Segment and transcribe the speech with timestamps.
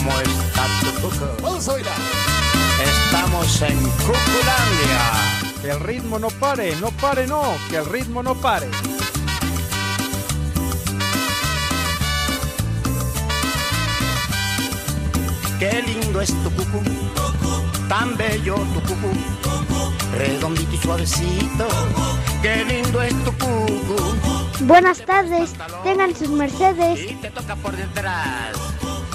[0.00, 1.36] ¿cómo está tu cuco?
[1.42, 1.94] Vamos a bailar.
[2.82, 5.60] Estamos en Cuculandia.
[5.60, 8.68] Que el ritmo no pare, no pare, no, que el ritmo no pare.
[15.58, 16.80] Qué lindo es tu cucú,
[17.86, 19.12] tan bello tu cucú,
[20.16, 21.68] redondito y suavecito.
[22.40, 24.16] Qué lindo es tu cucú.
[24.60, 25.52] Buenas tardes,
[25.84, 27.10] tengan sus mercedes.
[27.10, 28.56] Y te toca por detrás.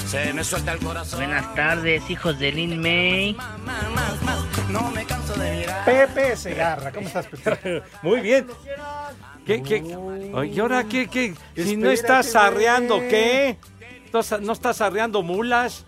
[0.08, 1.20] Se me suelta el corazón.
[1.20, 3.36] Buenas tardes, hijos de Lin May.
[4.70, 5.86] No me canso de mirar.
[5.86, 7.82] Pepe Segarra, ¿cómo estás, Pepe?
[8.02, 8.48] Muy bien.
[9.46, 9.84] ¿Qué, qué?
[10.48, 11.08] ¿Y ahora qué?
[11.08, 11.34] qué?
[11.56, 13.00] Si no estás arreando.
[13.00, 13.58] ¿qué?
[14.14, 15.86] ¿No estás- ¿No estás arreando mulas?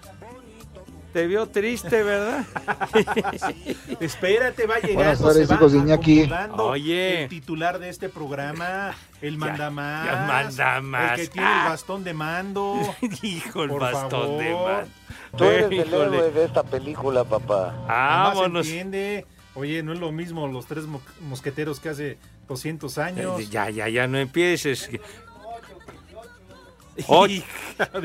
[1.17, 2.45] Te vio triste, ¿verdad?
[3.99, 4.93] Espérate, va a llegar.
[4.97, 6.29] Buenas tardes, hijos de Iñaki.
[6.59, 7.23] Oye.
[7.23, 10.05] El titular de este programa, el manda más.
[10.05, 11.19] ya manda más.
[11.19, 11.61] El que tiene Ah.
[11.63, 12.75] el bastón de mando.
[13.23, 14.71] Hijo, el Por bastón de favor.
[14.71, 14.85] man.
[15.35, 17.69] Tú eres el héroe de esta película, papá.
[17.87, 18.67] Además, Vámonos.
[18.67, 19.25] entiende.
[19.55, 23.39] Oye, no es lo mismo los tres mo- mosqueteros que hace 200 años.
[23.41, 24.87] Eh, Ya, ya, ya no empieces.
[27.07, 27.43] Ocho,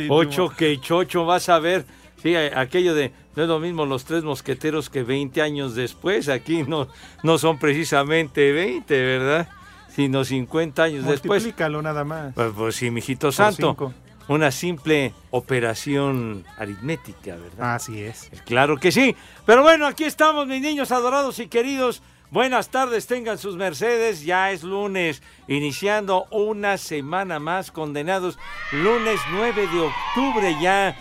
[0.09, 1.85] ocho que chocho, vas a ver.
[2.23, 6.29] Sí, aquello de no es lo mismo los tres mosqueteros que 20 años después.
[6.29, 6.87] Aquí no,
[7.23, 9.49] no son precisamente 20, ¿verdad?
[9.89, 11.43] Sino 50 años después.
[11.43, 12.33] Multiplícalo nada más.
[12.35, 13.71] Pues, pues sí, mijito Por santo.
[13.71, 13.95] cinco.
[14.29, 17.75] Una simple operación aritmética, ¿verdad?
[17.75, 18.31] Así es.
[18.47, 19.17] Claro que sí.
[19.45, 22.03] Pero bueno, aquí estamos, mis niños adorados y queridos.
[22.31, 24.25] Buenas tardes, tengan sus Mercedes.
[24.25, 28.39] Ya es lunes, iniciando una semana más condenados.
[28.71, 30.97] Lunes 9 de octubre ya.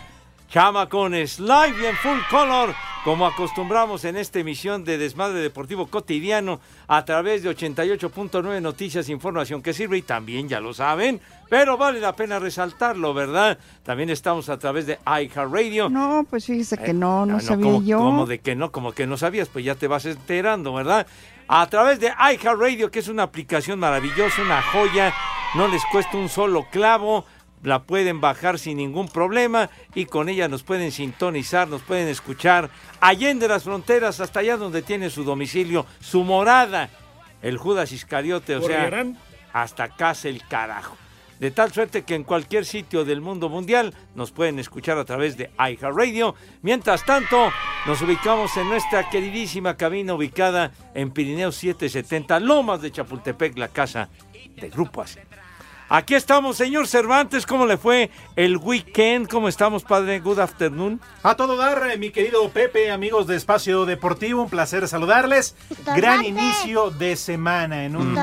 [0.51, 2.75] Chamacones, live y en full color,
[3.06, 9.61] como acostumbramos en esta emisión de Desmadre Deportivo Cotidiano a través de 88.9 Noticias, información
[9.61, 13.57] que sirve y también ya lo saben, pero vale la pena resaltarlo, ¿verdad?
[13.84, 15.88] También estamos a través de iHeartRadio.
[15.90, 18.00] No, pues fíjese que no, no, Ah, sabía como, yo.
[18.00, 21.07] como de que no, como que no sabías, pues ya te vas enterando, ¿verdad?
[21.47, 25.13] A través de iHeartRadio, que es una aplicación maravillosa, una joya,
[25.56, 27.23] no les cuesta un solo clavo,
[27.63, 32.69] la pueden bajar sin ningún problema y con ella nos pueden sintonizar, nos pueden escuchar
[32.99, 36.89] allende las fronteras, hasta allá donde tiene su domicilio, su morada,
[37.41, 39.05] el Judas Iscariote, o sea,
[39.53, 40.97] hasta casa el carajo.
[41.39, 45.38] De tal suerte que en cualquier sitio del mundo mundial nos pueden escuchar a través
[45.38, 46.35] de iHeartRadio.
[46.61, 47.51] Mientras tanto,
[47.88, 54.09] nos ubicamos en nuestra queridísima cabina ubicada en Pirineo 770, Lomas de Chapultepec, la casa
[54.55, 55.41] de Grupo AC.
[55.94, 57.46] Aquí estamos, señor Cervantes.
[57.46, 59.28] ¿Cómo le fue el weekend?
[59.28, 60.22] ¿Cómo estamos, padre?
[60.22, 61.02] Good afternoon.
[61.22, 65.53] A todo dar, eh, mi querido Pepe, amigos de Espacio Deportivo, un placer saludarles.
[65.94, 68.16] Gran inicio de semana en un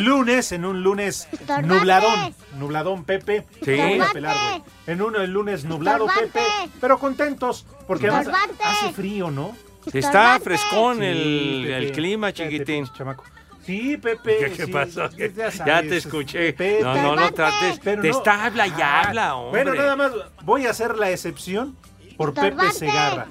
[0.00, 1.28] lunes, en un lunes
[1.64, 3.46] nubladón, nubladón Pepe.
[3.62, 3.76] Sí.
[4.14, 4.62] Pelar.
[4.86, 6.06] En un el lunes nublado.
[6.06, 6.40] Pepe,
[6.80, 8.34] pero contentos porque además
[8.64, 9.54] hace frío, ¿no?
[9.92, 11.76] Está frescón Sí, el, Pepe.
[11.76, 12.84] el clima, chiquitín.
[12.86, 13.22] pinche chamaco.
[13.66, 14.38] Sí, Pepe.
[14.38, 15.10] ¿Qué, qué sí, pasó?
[15.10, 16.52] ya Ya, te escuché.
[16.52, 16.78] Pepe.
[16.82, 17.80] no, no, no trates.
[17.82, 19.64] Pero te no- está habla y Ah, habla, hombre.
[19.64, 20.12] Bueno, nada más
[20.44, 21.76] voy a hacer la excepción
[22.16, 22.70] por Pepe.
[22.72, 23.26] Segarra.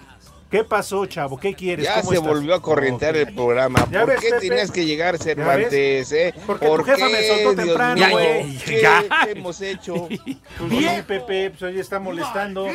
[0.51, 1.37] ¿Qué pasó, chavo?
[1.37, 1.85] ¿Qué quieres?
[1.85, 2.29] Ya ¿Cómo se estás?
[2.29, 3.79] volvió a correntear el programa.
[3.87, 4.47] ¿Por ves, qué Pepe.
[4.47, 6.11] tenías que llegar, Cervantes?
[6.11, 6.33] Eh?
[6.45, 8.57] Porque ¿Por tu jefa qué, me soltó Dios temprano, güey.
[8.59, 9.03] ¿Qué Ya.
[9.27, 10.07] hemos hecho?
[10.57, 12.67] Pues sí, Pepe, pues hoy está molestando.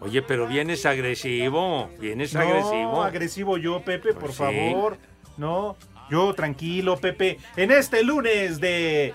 [0.00, 1.90] Oye, pero vienes agresivo.
[2.00, 3.02] Vienes No, agresivo.
[3.02, 4.36] agresivo yo, Pepe, Pues por sí.
[4.38, 4.96] favor.
[5.36, 5.76] No,
[6.10, 7.38] yo tranquilo, Pepe.
[7.56, 9.14] En este lunes de...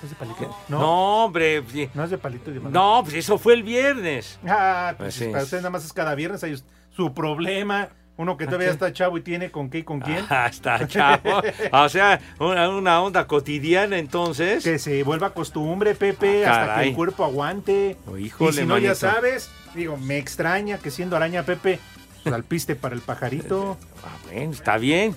[0.00, 0.56] ¿No es de palito?
[0.68, 1.64] No, No, hombre.
[1.94, 2.60] no es de palito de.
[2.60, 4.38] No, pues eso fue el viernes.
[4.46, 5.32] Ah, Pues pues sí.
[5.32, 6.56] para usted nada más es cada viernes, hay
[6.94, 7.88] su problema.
[8.16, 10.24] Uno que todavía está chavo y tiene con qué y con quién.
[10.28, 11.40] Ah, está chavo.
[11.72, 14.62] O sea, una, una onda cotidiana entonces.
[14.64, 17.96] Que se vuelva costumbre, Pepe, Ah, hasta que el cuerpo aguante.
[18.08, 21.78] Oh, híjole, y si no, ya sabes, digo, me extraña que siendo araña, Pepe,
[22.24, 23.76] Alpiste para el pajarito.
[24.04, 25.16] Ah, bueno, está bien.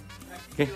[0.57, 0.67] ¿Qué?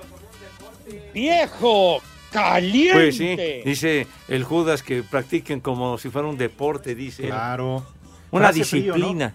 [1.13, 2.01] ¡Viejo!
[2.31, 2.93] ¡Caliente!
[2.93, 7.23] Pues sí, dice el Judas que practiquen como si fuera un deporte, dice.
[7.23, 7.29] él.
[7.29, 7.85] Claro.
[8.31, 8.95] Una Hace frío, ¿no?
[8.95, 9.33] disciplina.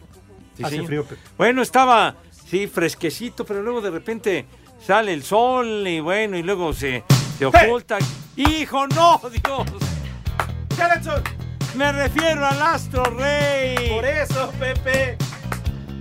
[0.56, 0.86] Sí, Hace señor.
[0.86, 1.20] frío, Pepe.
[1.38, 2.16] Bueno, estaba,
[2.46, 4.44] sí, fresquecito, pero luego de repente
[4.84, 7.02] sale el sol y bueno, y luego se,
[7.38, 7.98] se oculta.
[8.36, 9.66] ¡Hijo, no, Dios!
[10.76, 11.22] ¡Jackson!
[11.76, 13.88] Me refiero al Astro Rey.
[13.90, 15.16] Por eso, Pepe.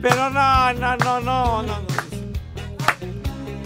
[0.01, 1.79] Pero no, no, no, no, no.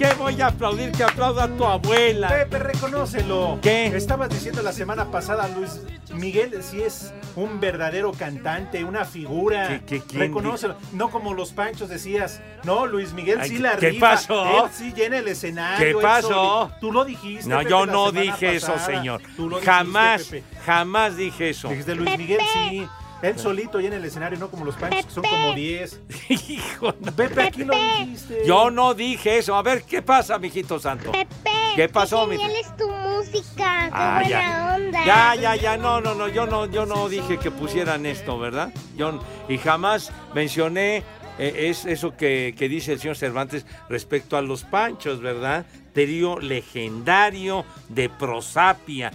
[0.03, 0.91] ¿Qué voy a aplaudir?
[0.91, 2.27] Que aplauda a tu abuela.
[2.27, 3.57] Pepe, reconócelo.
[3.61, 3.85] ¿Qué?
[3.87, 5.79] Estabas diciendo la semana pasada, Luis
[6.13, 9.69] Miguel, si es un verdadero cantante, una figura.
[9.69, 10.75] ¿Qué- qué- quién Reconócelo.
[10.91, 12.41] No como los panchos decías.
[12.65, 14.09] No, Luis Miguel Ay, sí la ¿qué rifa.
[14.15, 14.65] pasó?
[14.65, 15.97] Él sí llena el escenario.
[15.97, 16.69] ¿Qué pasó?
[16.81, 17.47] Tú lo dijiste.
[17.49, 19.21] No, Pepe, yo no dije eso, señor.
[19.37, 20.43] Tú lo dijiste, Jamás, Pepe.
[20.65, 21.69] jamás dije eso.
[21.69, 22.85] Dijiste Luis Miguel, sí.
[23.23, 26.01] Él solito llena el escenario, no como los panchos, que son como 10.
[26.29, 27.11] Hijo, no.
[27.13, 28.43] Pepe, aquí lo dijiste.
[28.45, 29.55] Yo no dije eso.
[29.55, 31.11] A ver, ¿qué pasa, mijito santo?
[31.11, 34.75] Pepe, ¿Qué pasó, mi- genial es tu música, qué Ah, buena ya.
[34.75, 35.05] onda.
[35.05, 38.71] Ya, ya, ya, no, no, no, yo no, yo no dije que pusieran esto, ¿verdad?
[38.97, 40.97] Yo, y jamás mencioné
[41.39, 45.65] eh, es eso que, que dice el señor Cervantes respecto a los panchos, ¿verdad?
[45.93, 49.11] Trío legendario de prosapia.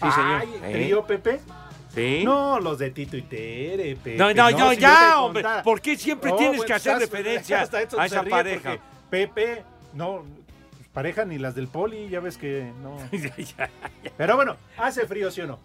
[0.00, 0.40] Sí, señor.
[0.42, 0.72] Ay, ¿Eh?
[0.72, 1.40] ¿trío, Pepe?
[1.94, 2.22] Sí.
[2.24, 4.16] No, los de Tito y Tere, Pepe.
[4.16, 5.42] No, no, no, si ya, hombre.
[5.42, 5.62] contara.
[5.62, 8.78] ¿Por qué siempre tienes bueno, que hacer estás- referencia hasta Edson a esa pareja?
[9.10, 9.62] Pepe,
[9.94, 10.24] no,
[10.92, 12.96] pareja ni las del poli, ya ves que no.
[13.12, 13.70] Ya, ya.
[14.16, 15.58] Pero bueno, hace frío, ¿sí o no?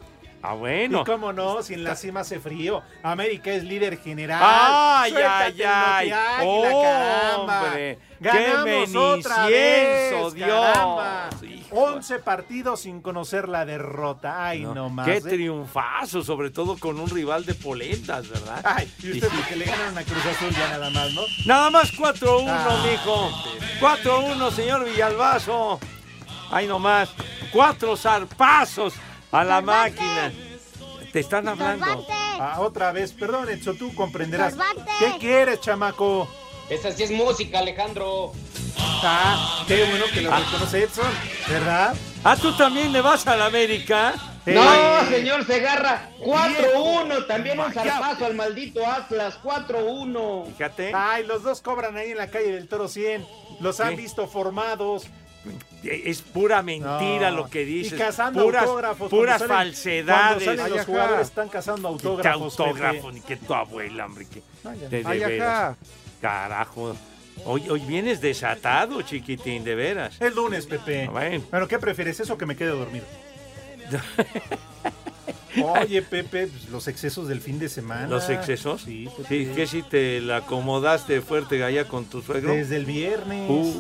[0.45, 1.01] Ah, bueno.
[1.01, 2.83] Y cómo no, si en la cima hace frío.
[3.01, 4.41] América es líder general.
[4.43, 6.09] ¡Ay, ay, ay!
[6.09, 7.61] Notiáguila, caramba.
[7.63, 7.99] ¡Hombre!
[8.21, 10.65] ¡Qué Ganamos otra menicienso, vez, Dios!
[10.65, 11.29] caramba.
[11.43, 11.75] Hijo.
[11.75, 14.45] 11 partidos sin conocer la derrota.
[14.47, 15.05] Ay, no, más.
[15.05, 15.21] Qué ¿eh?
[15.21, 18.61] triunfazo, sobre todo con un rival de polentas, ¿verdad?
[18.65, 19.35] Ay, y usted sí.
[19.37, 21.21] porque le ganaron a Cruz Azul ya nada más, ¿no?
[21.45, 23.29] Nada más 4-1, Ah, mijo.
[23.79, 25.79] 4-1, señor Villalbazo.
[26.51, 27.09] Ay, nomás.
[27.53, 28.93] Cuatro zarpazos
[29.33, 30.31] a la máquina.
[31.11, 32.05] Te están hablando.
[32.39, 34.55] Ah, otra vez, perdón, Edson, tú comprenderás.
[34.99, 36.27] ¿Qué quieres, chamaco?
[36.69, 38.31] Esa sí es música, Alejandro.
[38.77, 41.05] Ah, qué bueno que lo reconoce Edson,
[41.49, 41.93] ¿verdad?
[42.23, 44.13] Ah, tú también le vas a la América.
[44.45, 46.09] Eh, No, señor Segarra.
[46.19, 47.27] 4-1.
[47.27, 49.37] También un zarpazo al maldito Atlas.
[49.43, 50.45] 4-1.
[50.57, 50.91] Fíjate.
[50.95, 53.25] Ay, los dos cobran ahí en la calle del Toro 100.
[53.59, 53.95] Los han ¿Qué?
[53.97, 55.03] visto formados.
[55.83, 57.37] Es pura mentira No.
[57.37, 57.93] lo que dices.
[57.93, 59.09] Y cazando puras, autógrafos.
[59.09, 60.43] puras cuando salen- falsedades.
[60.43, 62.59] Cuando salen los Ay, jugadores están cazando Que autógrafos.
[62.59, 63.13] autógrafo, Pepe.
[63.13, 64.25] ni que tu abuela, hombre.
[64.27, 64.41] Que,
[64.89, 65.77] de, de Ay, veras.
[66.21, 66.95] Carajo.
[67.45, 70.15] Hoy, hoy vienes desatado, chiquitín, de veras.
[70.21, 71.05] Es lunes, Pepe.
[71.07, 71.43] Ah, bueno.
[71.51, 72.19] Bueno, ¿qué prefieres?
[72.19, 73.05] ¿Eso o que me quede dormido?
[75.61, 78.07] Oye, Pepe, pues, los excesos del fin de semana.
[78.07, 78.81] ¿Los excesos?
[78.83, 79.27] Sí, Pepe.
[79.45, 82.53] Sí, ¿Qué si te la acomodaste fuerte allá con tu suegro?
[82.53, 83.49] Desde el viernes.
[83.49, 83.73] Uh.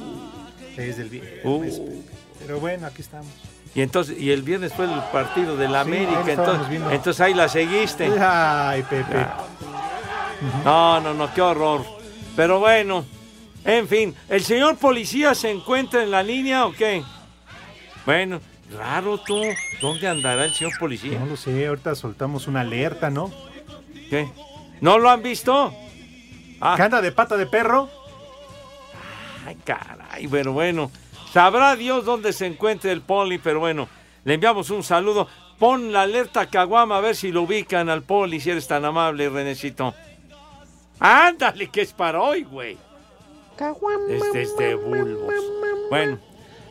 [0.75, 2.01] Desde el viernes, Uh.
[2.39, 3.31] Pero bueno, aquí estamos.
[3.75, 6.91] Y entonces, y el viernes fue el partido de la Sí, América, entonces, viendo.
[6.91, 8.11] entonces ahí la seguiste.
[8.19, 9.25] Ay, Pepe.
[10.63, 11.81] No, no, no, qué horror.
[12.35, 13.05] Pero bueno,
[13.65, 17.03] en fin, ¿el señor policía se encuentra en la línea o qué?
[18.05, 18.39] Bueno,
[18.77, 19.41] raro tú.
[19.81, 21.17] ¿Dónde andará el señor policía?
[21.19, 23.31] No lo sé, ahorita soltamos una alerta, ¿no?
[24.09, 24.29] ¿Qué?
[24.81, 25.73] ¿No lo han visto?
[26.59, 27.89] Ah, ¿Que anda de pata de perro?
[29.45, 30.91] Ay, caray, pero bueno.
[31.31, 33.89] Sabrá Dios dónde se encuentra el poli, pero bueno,
[34.23, 35.27] le enviamos un saludo.
[35.57, 39.29] Pon la alerta Caguama a ver si lo ubican al poli, si eres tan amable,
[39.29, 39.95] Renecito.
[40.99, 42.77] Ándale, que es para hoy, güey.
[44.09, 45.33] Este es de bulbos.
[45.89, 46.19] Bueno,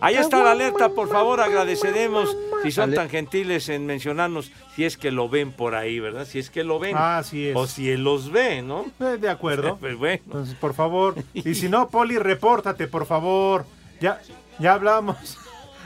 [0.03, 4.97] ahí está la alerta, por favor, agradeceremos si son tan gentiles en mencionarnos si es
[4.97, 6.27] que lo ven por ahí, ¿verdad?
[6.27, 6.97] Si es que lo ven.
[6.97, 7.57] Ah, así es.
[7.57, 8.87] O si él los ve, ¿no?
[9.01, 9.77] Eh, de acuerdo.
[9.81, 10.23] Pues bueno.
[10.27, 11.17] Entonces, por favor.
[11.35, 13.65] Y si no, Poli, repórtate, por favor.
[14.01, 14.21] Ya,
[14.59, 15.39] ya hablamos.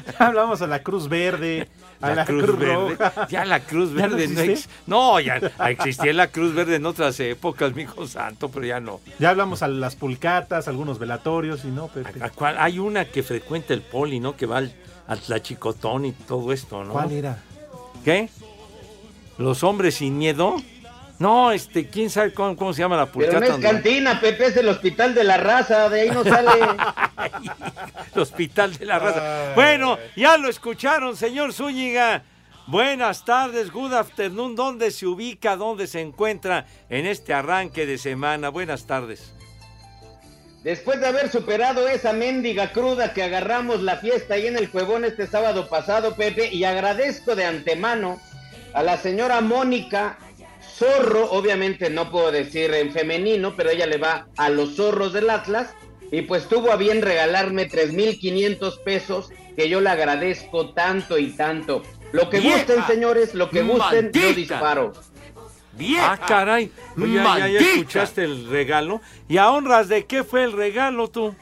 [0.19, 1.69] Hablamos a la Cruz Verde,
[2.01, 2.75] a la, Cruz, Verde.
[2.97, 3.29] Roja.
[3.29, 4.53] Ya la Cruz ¿Ya no Verde no, existe?
[4.53, 5.37] ex- no, ya
[5.69, 9.01] existía la Cruz Verde en otras épocas, mi hijo santo, pero ya no.
[9.19, 12.23] Ya hablamos a las pulcatas, algunos velatorios y no, Pepe.
[12.23, 12.57] ¿A cuál?
[12.59, 14.37] Hay una que frecuenta el poli, ¿no?
[14.37, 14.73] Que va al,
[15.09, 16.93] al Tlachicotón y todo esto, ¿no?
[16.93, 17.39] ¿Cuál era?
[18.05, 18.29] ¿Qué?
[19.39, 20.57] ¿Los hombres sin miedo?
[21.19, 23.41] No, este, ¿quién sabe cómo, cómo se llama la Pero pulcata?
[23.41, 25.89] no es cantina, Pepe, es el hospital de la raza.
[25.89, 26.51] De ahí no sale.
[28.15, 29.49] el hospital de la raza.
[29.49, 29.55] Ay.
[29.55, 32.23] Bueno, ya lo escucharon, señor Zúñiga.
[32.67, 34.57] Buenas tardes, good afternoon.
[34.57, 38.49] ¿Dónde se ubica, dónde se encuentra en este arranque de semana?
[38.49, 39.33] Buenas tardes.
[40.65, 45.05] Después de haber superado esa mendiga cruda que agarramos la fiesta ahí en el Cuevón
[45.05, 48.21] este sábado pasado, Pepe, y agradezco de antemano
[48.75, 50.19] a la señora Mónica,
[50.77, 55.31] zorro, obviamente no puedo decir en femenino, pero ella le va a los zorros del
[55.31, 55.71] Atlas
[56.13, 61.83] y pues tuvo a bien regalarme 3.500 pesos que yo le agradezco tanto y tanto.
[62.13, 62.59] Lo que ¡Vieja!
[62.59, 64.33] gusten, señores, lo que gusten, yo ¡Maldita!
[64.35, 64.93] disparo.
[65.99, 66.71] Ah, caray.
[66.97, 67.65] Oye, ya, ya ¡Maldita!
[67.65, 69.01] escuchaste el regalo.
[69.29, 71.35] ¿Y a honras de qué fue el regalo tú?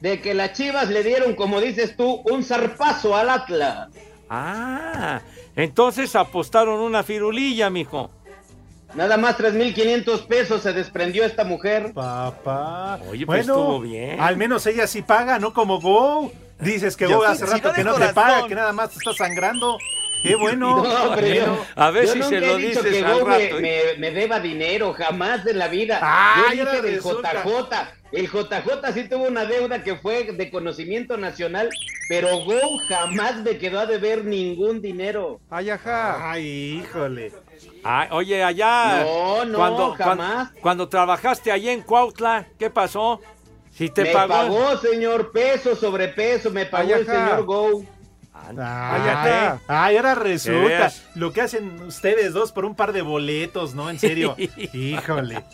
[0.00, 3.88] De que las chivas le dieron, como dices tú, un zarpazo al Atlas.
[4.28, 5.20] Ah,
[5.54, 8.10] entonces apostaron una firulilla, mijo.
[8.94, 11.92] Nada más 3.500 pesos se desprendió esta mujer.
[11.94, 12.98] Papá.
[13.08, 14.20] Oye, pues bueno, estuvo bien.
[14.20, 16.30] al menos ella sí paga, no como Go.
[16.60, 18.90] Dices que Go hace si rato no de que no te paga, que nada más
[18.90, 19.78] te está sangrando.
[20.22, 20.84] Qué bueno.
[20.84, 23.58] No, pero yo, A ver yo si se lo dices que al Go me, rato,
[23.58, 23.94] ¿eh?
[23.96, 25.98] me- me deba dinero, jamás en la vida.
[26.00, 27.42] Ah, yo dije del resulta.
[27.42, 27.88] JJ.
[28.12, 31.70] El JJ sí tuvo una deuda que fue de conocimiento nacional,
[32.10, 35.40] pero Go jamás me quedó a deber ningún dinero.
[35.50, 36.30] Ay, ajá.
[36.30, 37.32] Ay, híjole.
[37.84, 39.04] Ah, oye, allá.
[39.04, 40.48] No, no, cuando, jamás.
[40.48, 43.20] Cuando, cuando trabajaste allá en Cuautla, ¿qué pasó?
[43.72, 44.28] Si te me pagó.
[44.28, 47.84] pagó, señor, peso sobre peso, me pagó el señor Go.
[48.34, 49.60] Ay, ajá.
[49.68, 53.88] ay, ahora resulta lo que hacen ustedes dos por un par de boletos, ¿no?
[53.88, 54.34] En serio.
[54.72, 55.44] Híjole.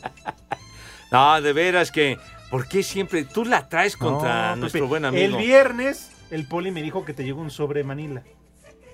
[1.11, 2.18] No, de veras que.
[2.50, 5.23] ¿Por qué siempre tú la traes contra No, nuestro Pepe, buen amigo?
[5.23, 8.23] El viernes, el poli me dijo que te llegó un sobre Manila.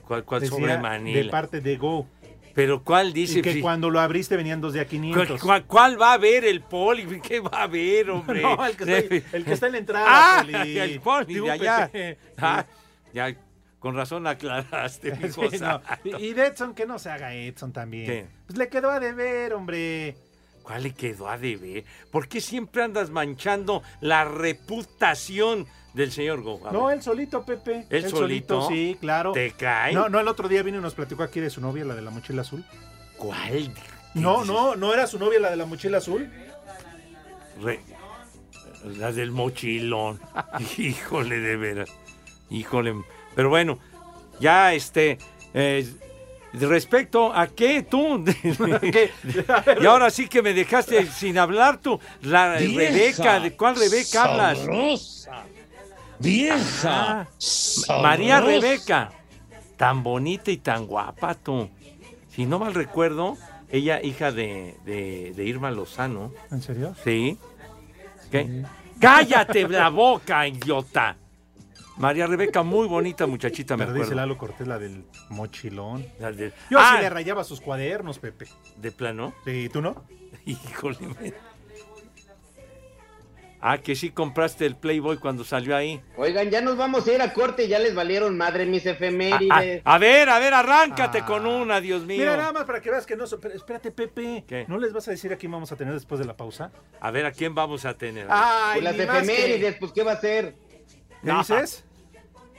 [0.08, 1.22] ¿Cuál, cuál Decía, sobre Manila?
[1.22, 2.06] De parte de Go.
[2.54, 3.40] Pero ¿cuál dice?
[3.40, 5.40] Y que cuando lo abriste venían dos de a ¿Cuál, 500.
[5.40, 7.20] cuál- cuál va a ver el poli?
[7.22, 8.42] ¿Qué va a ver, hombre?
[8.42, 10.78] No, el que está, el que está en la entrada, Ah, Poli.
[10.78, 11.90] el poli de allá.
[12.38, 12.64] Ah,
[13.12, 13.34] ya,
[13.80, 15.82] con razón aclaraste, mi Sí, cosa.
[16.04, 16.18] no.
[16.18, 18.06] Y y de Edson, que no se haga Edson también.
[18.06, 18.26] ¿Qué?
[18.46, 20.16] Pues le quedó a deber, hombre.
[20.64, 21.84] ¿Cuál le quedó a deber?
[22.10, 26.42] ¿Por qué siempre andas manchando la reputación del señor?
[26.66, 27.86] A No, él solito, Pepe.
[27.90, 28.66] ¿Él solito?
[28.66, 29.32] Sí, claro.
[29.32, 29.92] ¿Te cae?
[29.92, 32.00] No, no, el otro día vino y nos platicó aquí de su novia, la de
[32.02, 32.64] la mochila azul.
[33.18, 33.72] ¿Cuál?
[34.14, 36.32] No, no, no era su novia la de la mochila azul.
[37.60, 37.80] Re-
[38.98, 40.18] la del mochilón.
[40.78, 41.90] Híjole, de veras.
[42.50, 42.94] Híjole.
[43.34, 43.78] Pero bueno,
[44.40, 45.18] ya este.
[45.52, 45.86] eh,
[46.60, 48.24] respecto a qué tú.
[49.80, 51.98] y ahora sí que me dejaste sin hablar tú.
[52.22, 54.58] La Rebeca, ¿de cuál Rebeca hablas?
[54.58, 55.42] sabrosa,
[56.18, 57.26] Vieja.
[58.02, 58.40] María.
[58.40, 59.10] Rebeca.
[59.76, 61.68] Tan bonita y tan guapa tú.
[62.30, 63.36] Si no mal recuerdo,
[63.70, 66.32] ella hija de, de- de Irma Lozano.
[66.50, 66.94] ¿En serio?
[67.04, 67.36] Sí.
[68.30, 68.62] ¿Qué?
[69.00, 71.16] ¡Cállate la boca, idiota!
[71.96, 74.20] María Rebeca, muy bonita muchachita, me Pero dice acuerdo.
[74.22, 76.04] Lalo Cortés la del mochilón.
[76.18, 78.46] La de- Yo Ah, sí le rayaba sus cuadernos, Pepe.
[78.76, 79.32] ¿De plano?
[79.46, 80.04] ¿Y tú no?
[80.44, 80.98] Híjole.
[81.20, 81.32] me-
[83.66, 85.98] Ah, que sí compraste el Playboy cuando salió ahí.
[86.18, 89.80] Oigan, ya nos vamos a ir a corte, ya les valieron madre mis Ah, efemérides.
[89.86, 92.18] ah, a ver, a ver, arráncate con una, Dios mío.
[92.18, 93.26] Mira, nada más para que veas que no...
[93.26, 94.44] so- pero Espérate, Pepe.
[94.46, 94.66] ¿Qué?
[94.68, 96.72] ¿No les vas a decir a quién vamos a tener después de la pausa?
[97.00, 98.26] A ver, ¿a quién vamos a tener?
[98.28, 100.56] Ay, Pues las ni más que- efemérides, pues ¿qué va a ser?
[101.24, 101.84] ¿Qué dices?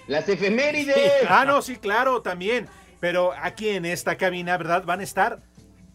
[0.07, 0.97] Las efemérides.
[1.29, 2.67] Ah, no, sí, claro, también.
[2.99, 4.83] Pero aquí en esta cabina, ¿verdad?
[4.85, 5.41] Van a estar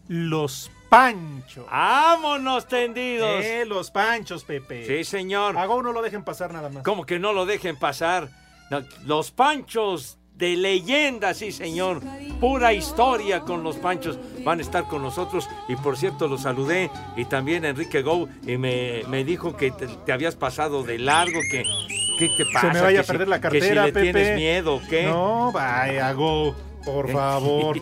[0.07, 1.65] los Panchos.
[1.71, 3.45] ¡Vámonos tendidos!
[3.45, 4.85] Eh, los Panchos, Pepe.
[4.85, 5.57] Sí, señor.
[5.57, 6.83] A Go no lo dejen pasar nada más.
[6.83, 8.27] ¿Cómo que no lo dejen pasar?
[8.69, 12.01] No, Los panchos de leyenda, sí, señor.
[12.41, 14.19] Pura historia con los panchos.
[14.43, 15.47] Van a estar con nosotros.
[15.69, 16.91] Y por cierto, los saludé.
[17.15, 18.27] Y también Enrique Go.
[18.45, 21.39] Y me, me dijo que te, te habías pasado de largo.
[21.49, 21.63] Que,
[22.21, 22.67] ¿Qué te pasa?
[22.67, 24.01] Se me vaya Que a si- perder la que cartera, si le Pepe.
[24.11, 25.05] tienes miedo, ¿o ¿qué?
[25.05, 27.77] No, vaya, Go, por favor.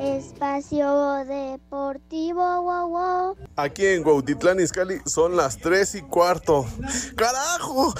[0.00, 3.36] Espacio Deportivo, wow, wow.
[3.56, 6.66] Aquí en Cuautitlán Izcalli son las 3 y cuarto.
[7.16, 7.94] ¡Carajo!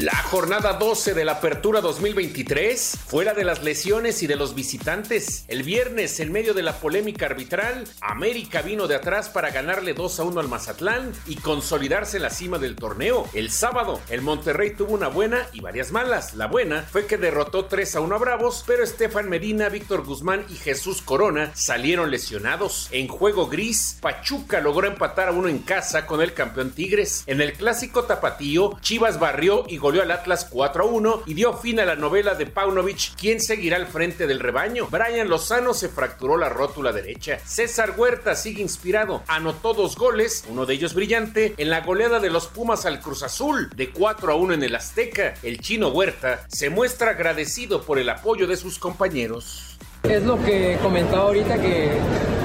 [0.00, 4.56] La jornada 12 de la Apertura 2023 fue la de las lesiones y de los
[4.56, 5.44] visitantes.
[5.46, 10.18] El viernes, en medio de la polémica arbitral, América vino de atrás para ganarle 2
[10.18, 13.28] a 1 al Mazatlán y consolidarse en la cima del torneo.
[13.34, 16.34] El sábado, el Monterrey tuvo una buena y varias malas.
[16.34, 20.44] La buena fue que derrotó 3 a 1 a Bravos, pero Estefan Medina, Víctor Guzmán
[20.48, 22.88] y Jesús Corona salieron lesionados.
[22.90, 27.22] En juego gris, Pachuca logró empatar a uno en casa con el campeón Tigres.
[27.28, 31.52] En el clásico tapatío, Chivas barrió y goleó al Atlas 4 a 1 y dio
[31.58, 34.86] fin a la novela de Paunovic, quien seguirá al frente del rebaño.
[34.86, 37.38] Brian Lozano se fracturó la rótula derecha.
[37.44, 39.22] César Huerta sigue inspirado.
[39.26, 43.22] Anotó dos goles, uno de ellos brillante, en la goleada de los Pumas al Cruz
[43.22, 45.34] Azul de 4 a 1 en el Azteca.
[45.42, 49.76] El chino Huerta se muestra agradecido por el apoyo de sus compañeros.
[50.08, 51.92] Es lo que comentaba ahorita, que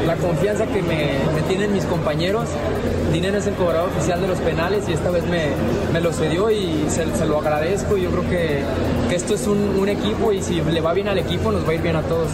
[0.07, 2.47] la confianza que me, me tienen mis compañeros.
[3.11, 5.47] Dinero es el cobrador oficial de los penales y esta vez me,
[5.91, 7.97] me lo cedió y se, se lo agradezco.
[7.97, 8.63] Yo creo que,
[9.09, 11.71] que esto es un, un equipo y si le va bien al equipo nos va
[11.71, 12.29] a ir bien a todos.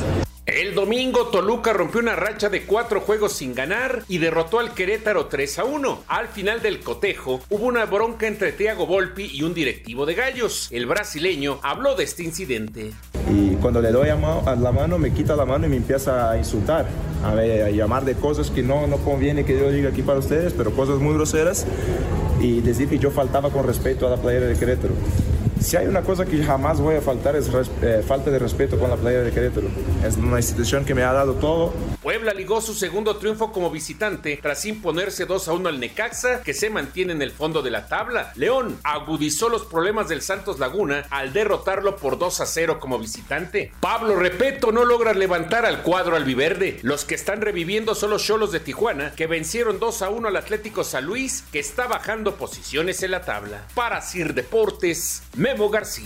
[0.45, 5.25] El domingo Toluca rompió una racha de cuatro juegos sin ganar y derrotó al Querétaro
[5.25, 6.03] 3 a 1.
[6.07, 10.69] Al final del cotejo hubo una bronca entre Thiago Volpi y un directivo de Gallos.
[10.71, 12.93] El brasileño habló de este incidente.
[13.27, 16.85] Y cuando le doy la mano me quita la mano y me empieza a insultar,
[17.23, 17.33] a
[17.71, 20.99] llamar de cosas que no, no conviene que yo diga aquí para ustedes, pero cosas
[20.99, 21.65] muy groseras
[22.39, 24.93] y decir que yo faltaba con respeto a la playera de Querétaro.
[25.65, 27.49] Si hay una cosa que jamás voy a faltar es
[27.81, 29.67] eh, falta de respeto con la playera de Querétaro.
[30.05, 31.73] Es una institución que me ha dado todo.
[32.03, 36.53] Puebla ligó su segundo triunfo como visitante tras imponerse 2 a 1 al Necaxa, que
[36.53, 38.31] se mantiene en el fondo de la tabla.
[38.35, 43.71] León agudizó los problemas del Santos Laguna al derrotarlo por 2 a 0 como visitante.
[43.79, 46.77] Pablo Repeto no logra levantar al cuadro albiverde.
[46.83, 50.35] Los que están reviviendo son los Cholos de Tijuana, que vencieron 2 a 1 al
[50.35, 53.63] Atlético San Luis, que está bajando posiciones en la tabla.
[53.73, 55.23] Para Sir Deportes,
[55.55, 56.03] Memo García.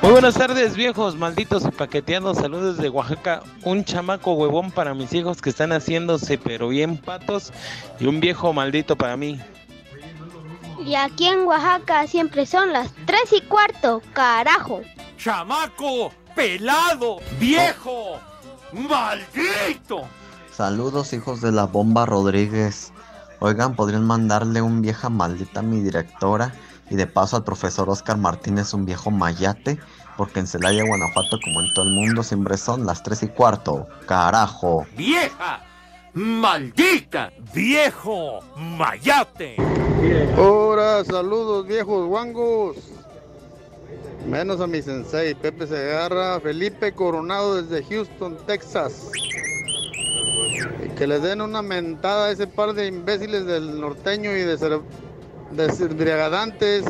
[0.00, 2.38] Muy buenas tardes, viejos malditos y paqueteados.
[2.38, 3.42] Saludos de Oaxaca.
[3.64, 7.52] Un chamaco huevón para mis hijos que están haciéndose pero bien patos
[7.98, 9.40] y un viejo maldito para mí.
[10.84, 14.82] Y aquí en Oaxaca siempre son las 3 y cuarto, carajo.
[15.16, 16.12] ¡Chamaco!
[16.34, 17.18] ¡Pelado!
[17.40, 18.18] ¡Viejo!
[18.72, 20.02] ¡Maldito!
[20.52, 22.92] Saludos hijos de la bomba Rodríguez.
[23.40, 26.54] Oigan, podrían mandarle un vieja maldita a mi directora
[26.90, 29.78] y de paso al profesor Oscar Martínez un viejo mayate,
[30.16, 33.86] porque en Celaya, Guanajuato, como en todo el mundo, siempre son las 3 y cuarto.
[34.06, 34.86] Carajo.
[34.96, 35.62] ¡Vieja!
[36.14, 37.32] ¡Maldita!
[37.52, 38.40] ¡Viejo!
[38.56, 39.56] ¡Mayate!
[40.38, 42.76] Hola, saludos viejos guangos.
[44.26, 49.10] Menos a mi sensei, Pepe Segarra, Felipe Coronado desde Houston, Texas.
[50.84, 54.58] Y que le den una mentada a ese par de imbéciles del norteño y de,
[54.58, 54.82] cer-
[55.52, 56.84] de embriagadantes.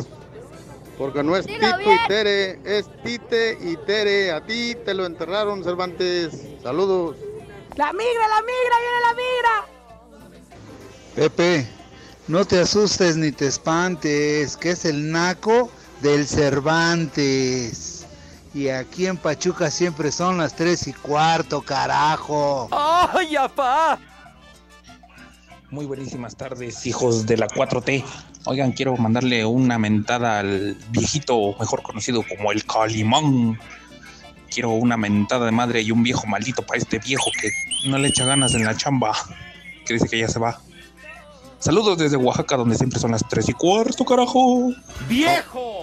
[0.96, 4.32] Porque no es Tito y Tere, es Tite y Tere.
[4.32, 6.32] A ti te lo enterraron, Cervantes.
[6.62, 7.16] Saludos.
[7.76, 9.66] La migra, la migra, viene la migra.
[11.14, 11.66] Pepe,
[12.28, 15.70] no te asustes ni te espantes, que es el naco
[16.00, 18.06] del Cervantes.
[18.54, 22.69] Y aquí en Pachuca siempre son las tres y cuarto, carajo.
[22.73, 23.99] ¡Ay, apá!
[25.71, 28.04] Muy buenísimas tardes, hijos de la 4T.
[28.47, 33.59] Oigan, quiero mandarle una mentada al viejito, mejor conocido como el Calimán.
[34.49, 37.50] Quiero una mentada de madre y un viejo maldito para este viejo que
[37.91, 39.13] no le echa ganas en la chamba,
[39.85, 40.61] que dice que ya se va.
[41.59, 44.73] Saludos desde Oaxaca, donde siempre son las 3 y cuarto, carajo.
[45.09, 45.75] ¡Viejo!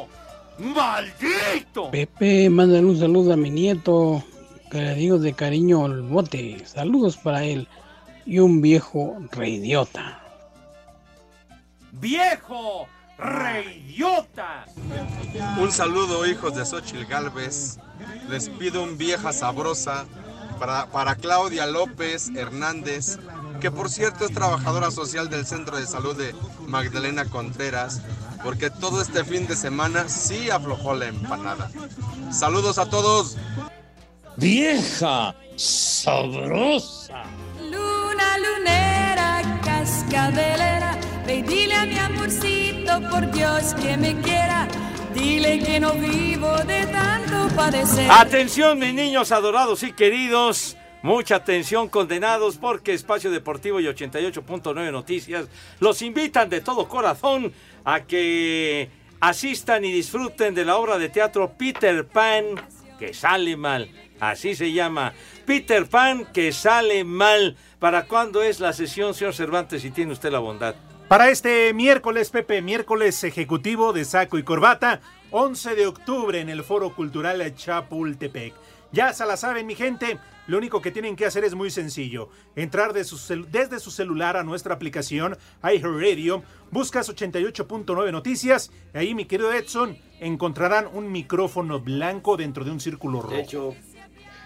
[0.60, 1.92] ¡Maldito!
[1.92, 4.24] Pepe, mándale un saludo a mi nieto,
[4.72, 6.64] que le digo de cariño al bote.
[6.66, 7.68] Saludos para él.
[8.26, 10.22] Y un viejo reidiota.
[11.92, 12.88] ¡Viejo!
[13.18, 14.66] ¡Reyota!
[15.60, 17.78] Un saludo, hijos de Xochil Galvez.
[18.30, 20.06] Les pido un vieja sabrosa
[20.60, 23.20] para, para Claudia López Hernández,
[23.60, 26.36] que por cierto es trabajadora social del Centro de Salud de
[26.68, 28.02] Magdalena Contreras,
[28.44, 31.70] porque todo este fin de semana sí aflojó la empanada.
[32.32, 33.38] Saludos a todos.
[34.38, 37.24] Vieja sabrosa.
[37.62, 44.68] Luna lunera, cascabelera, ve y dile a mi amorcito, por Dios que me quiera,
[45.14, 48.10] dile que no vivo de tanto padecer.
[48.12, 50.76] Atención, mis niños adorados y queridos.
[51.04, 55.48] Mucha atención, condenados, porque Espacio Deportivo y 88.9 Noticias
[55.82, 57.52] los invitan de todo corazón
[57.84, 58.90] a que
[59.20, 62.46] asistan y disfruten de la obra de teatro Peter Pan,
[62.98, 63.92] que sale mal.
[64.22, 65.12] Así se llama.
[65.46, 67.58] Peter Pan, que sale mal.
[67.80, 70.74] ¿Para cuándo es la sesión, señor Cervantes, si tiene usted la bondad?
[71.10, 76.64] Para este miércoles, Pepe, miércoles ejecutivo de saco y corbata, 11 de octubre en el
[76.64, 78.54] Foro Cultural Chapultepec.
[78.94, 80.18] Ya se la saben, mi gente.
[80.48, 82.30] Lo único que tienen que hacer es muy sencillo.
[82.56, 88.98] Entrar de su cel- desde su celular a nuestra aplicación iHeartRadio, buscas 88.9 Noticias, y
[88.98, 93.36] ahí, mi querido Edson, encontrarán un micrófono blanco dentro de un círculo rojo.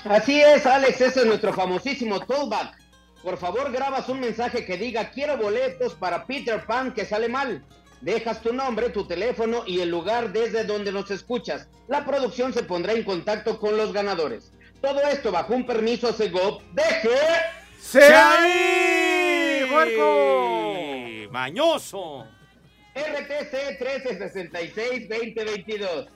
[0.06, 2.78] Así es, Alex, ese es nuestro famosísimo tollback.
[3.24, 7.66] Por favor, grabas un mensaje que diga quiero boletos para Peter Pan que sale mal.
[8.02, 11.68] Dejas tu nombre, tu teléfono y el lugar desde donde nos escuchas.
[11.88, 14.54] La producción se pondrá en contacto con los ganadores.
[14.82, 16.62] Todo esto bajo un permiso Segov.
[16.74, 17.10] ¡Deje!
[17.80, 19.66] ¡Se ahí!
[19.70, 20.74] ¡Puerco!
[21.32, 22.28] ¡Mañoso!
[22.96, 26.08] RTC 1366-2022.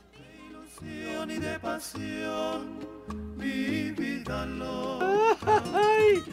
[0.84, 2.80] y de pasión,
[5.74, 6.24] Ay,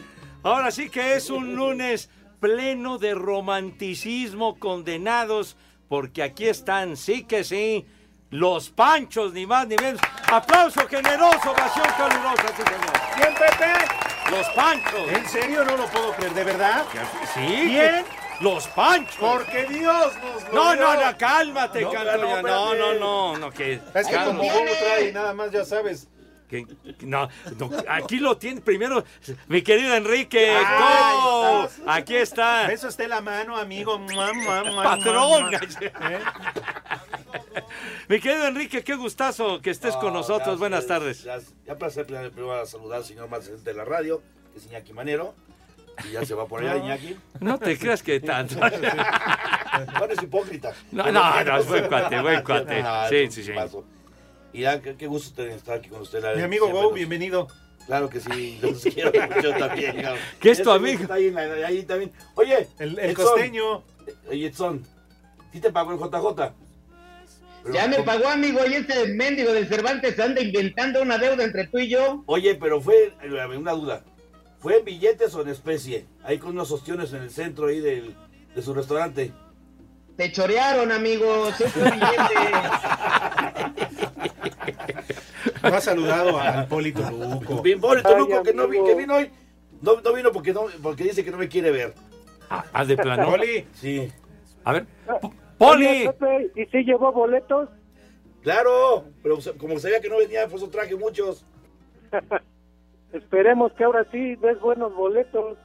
[0.41, 5.55] Ahora sí que es un lunes pleno de romanticismo condenados,
[5.87, 7.85] porque aquí están, sí que sí,
[8.31, 10.01] los panchos, ni más ni menos.
[10.31, 12.93] Aplauso generoso, ovación calurosa, sí señor.
[13.15, 13.73] ¿Quién, Pepe?
[14.31, 15.09] Los panchos.
[15.11, 16.33] ¿En serio no lo puedo creer?
[16.33, 16.83] ¿De verdad?
[17.33, 17.39] Sí.
[17.69, 18.05] ¿Quién?
[18.41, 19.15] Los panchos.
[19.19, 20.81] Porque Dios nos lo No, dio.
[20.83, 22.17] no, no, cálmate, No, canto.
[22.17, 23.81] no, no, no, no, no, que.
[23.93, 26.07] Es que como Goku trae nada más, ya sabes.
[26.49, 26.65] Que-
[27.01, 29.03] no, no, aquí lo tiene primero
[29.47, 30.49] mi querido Enrique.
[30.49, 31.63] Ahí ¡Go!
[31.65, 31.81] estás.
[31.87, 32.67] Aquí está.
[32.67, 34.01] Beso esté la mano, amigo.
[34.83, 35.53] Patrón.
[35.53, 36.19] ¿Eh?
[38.07, 40.57] Mi querido Enrique, qué gustazo que estés con nosotros.
[40.59, 41.23] Buenas tardes.
[41.23, 44.93] Ya, ya placer primero a saludar al señor más de la radio, que es Iñaki
[44.93, 45.35] Manero.
[46.07, 46.85] Y ya se va por allá, No.
[46.85, 47.15] Iñaki.
[47.41, 48.55] No te creas que tanto.
[49.97, 50.73] Bueno, es hipócrita.
[50.91, 52.81] No, no, no, es buen cuate, buen cuate.
[52.83, 53.49] Ah, Sí, es un sí, sí.
[53.51, 53.85] tipazo.
[54.53, 56.21] Y ya, qué, qué gusto tener- estar aquí con usted.
[56.23, 57.47] la- Mi amigo siempre Go, nos- bienvenido.
[57.85, 60.03] Claro que sí, los quiero mucho también.
[60.39, 61.01] ¿Qué es tu amigo?
[61.01, 62.11] está ahí, también.
[62.35, 63.83] Oye, El, el Edson, costeño.
[64.29, 64.85] Oye, Edson,
[65.51, 66.53] ¿sí te pagó el JJ?
[67.63, 71.67] Pero- Ya me pagó, amigo, y este mendigo del Cervantes anda inventando una deuda entre
[71.67, 72.23] tú y yo.
[72.25, 73.13] Oye, pero fue,
[73.57, 74.03] una duda,
[74.59, 76.05] ¿fue en billetes o en especie?
[76.23, 78.15] Ahí con unos ostiones en el centro ahí del,
[78.55, 79.33] de su restaurante.
[80.15, 81.49] Te chorearon, amigo.
[81.57, 84.08] Sí fue billete.
[85.63, 87.61] No ha saludado al Polito Luco.
[87.61, 89.31] Bien, pobre Toluco, que, no, vi- que vino hoy.
[89.81, 91.93] No, no vino porque, no, porque dice que no me quiere ver.
[92.49, 93.29] Ah, de plano.
[93.29, 93.67] Poli.
[93.73, 94.11] Sí.
[94.63, 94.85] A ver.
[95.57, 96.07] Poli.
[96.07, 97.69] Oye, ¿y si llevó boletos?
[98.41, 101.45] Claro, pero como sabía que no venía, por eso traje muchos.
[103.13, 105.57] Esperemos que ahora sí des buenos boletos.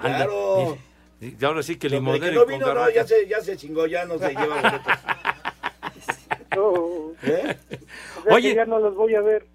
[0.00, 0.76] Claro.
[1.20, 4.04] Y y ahora sí que y no con no, ya se, ya se chingó, ya
[4.04, 4.80] no se lleva boletos.
[6.50, 6.56] ¿Eh?
[6.58, 8.50] o sea Oye.
[8.50, 9.46] que ya no los voy a ver.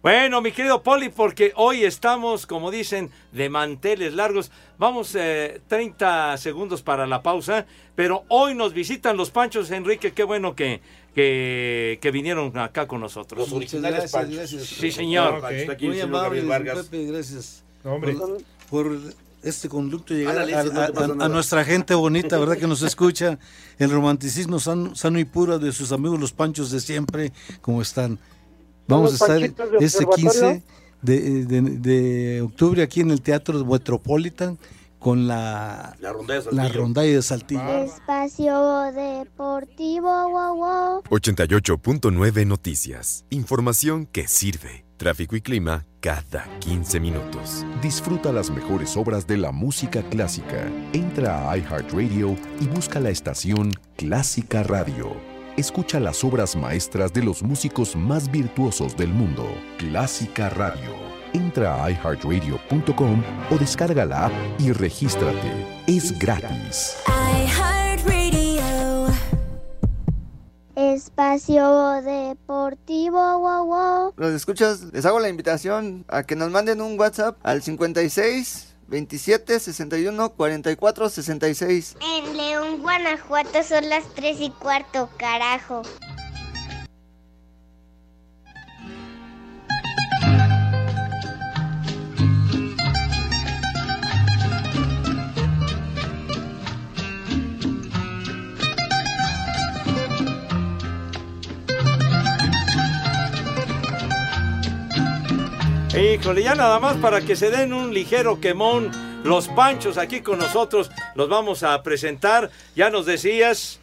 [0.00, 4.52] Bueno, mi querido Poli, porque hoy estamos, como dicen, de manteles largos.
[4.78, 10.22] Vamos, eh, 30 segundos para la pausa, pero hoy nos visitan los Panchos, Enrique, qué
[10.22, 10.80] bueno que,
[11.16, 13.40] que, que vinieron acá con nosotros.
[13.40, 14.36] Los originales gracias, Panchos.
[14.36, 14.62] gracias.
[14.62, 15.52] Sí, señor.
[15.52, 16.86] Está aquí Muy amable, Vargas.
[16.86, 17.64] Pepe, gracias.
[17.84, 18.14] Hombre.
[18.14, 18.38] Por,
[18.70, 19.00] por
[19.42, 22.56] este conducto llegar a, a- nuestra gente bonita, ¿verdad?
[22.58, 23.38] Que nos escucha.
[23.78, 28.18] El romanticismo sano, sano y puro de sus amigos los panchos de siempre, como están.
[28.88, 29.42] Vamos a estar
[29.80, 30.14] este observatorio.
[30.16, 30.62] 15
[31.02, 34.58] de, de- de octubre aquí en el Teatro Metropolitan
[34.98, 36.72] con la, La de Saltillo.
[36.80, 37.68] rondalla de Saltillo.
[37.84, 41.02] Espacio Deportivo, wow, wow.
[41.04, 43.24] 88.9 Noticias.
[43.30, 44.84] Información que sirve.
[44.98, 47.64] Tráfico y clima cada 15 minutos.
[47.80, 50.68] Disfruta las mejores obras de la música clásica.
[50.92, 55.16] Entra a iHeartRadio y busca la estación Clásica Radio.
[55.56, 59.48] Escucha las obras maestras de los músicos más virtuosos del mundo.
[59.78, 60.96] Clásica Radio.
[61.32, 65.66] Entra a iHeartRadio.com o descarga la app y regístrate.
[65.86, 66.96] Es gratis.
[70.78, 74.14] Espacio Deportivo, wow, wow.
[74.16, 79.58] Los escuchas, les hago la invitación a que nos manden un WhatsApp al 56 27
[79.58, 81.96] 61 44 66.
[82.00, 85.82] En León, Guanajuato son las 3 y cuarto, carajo.
[105.98, 108.90] Híjole, ya nada más para que se den un ligero quemón.
[109.24, 112.50] Los Panchos aquí con nosotros los vamos a presentar.
[112.76, 113.80] Ya nos decías.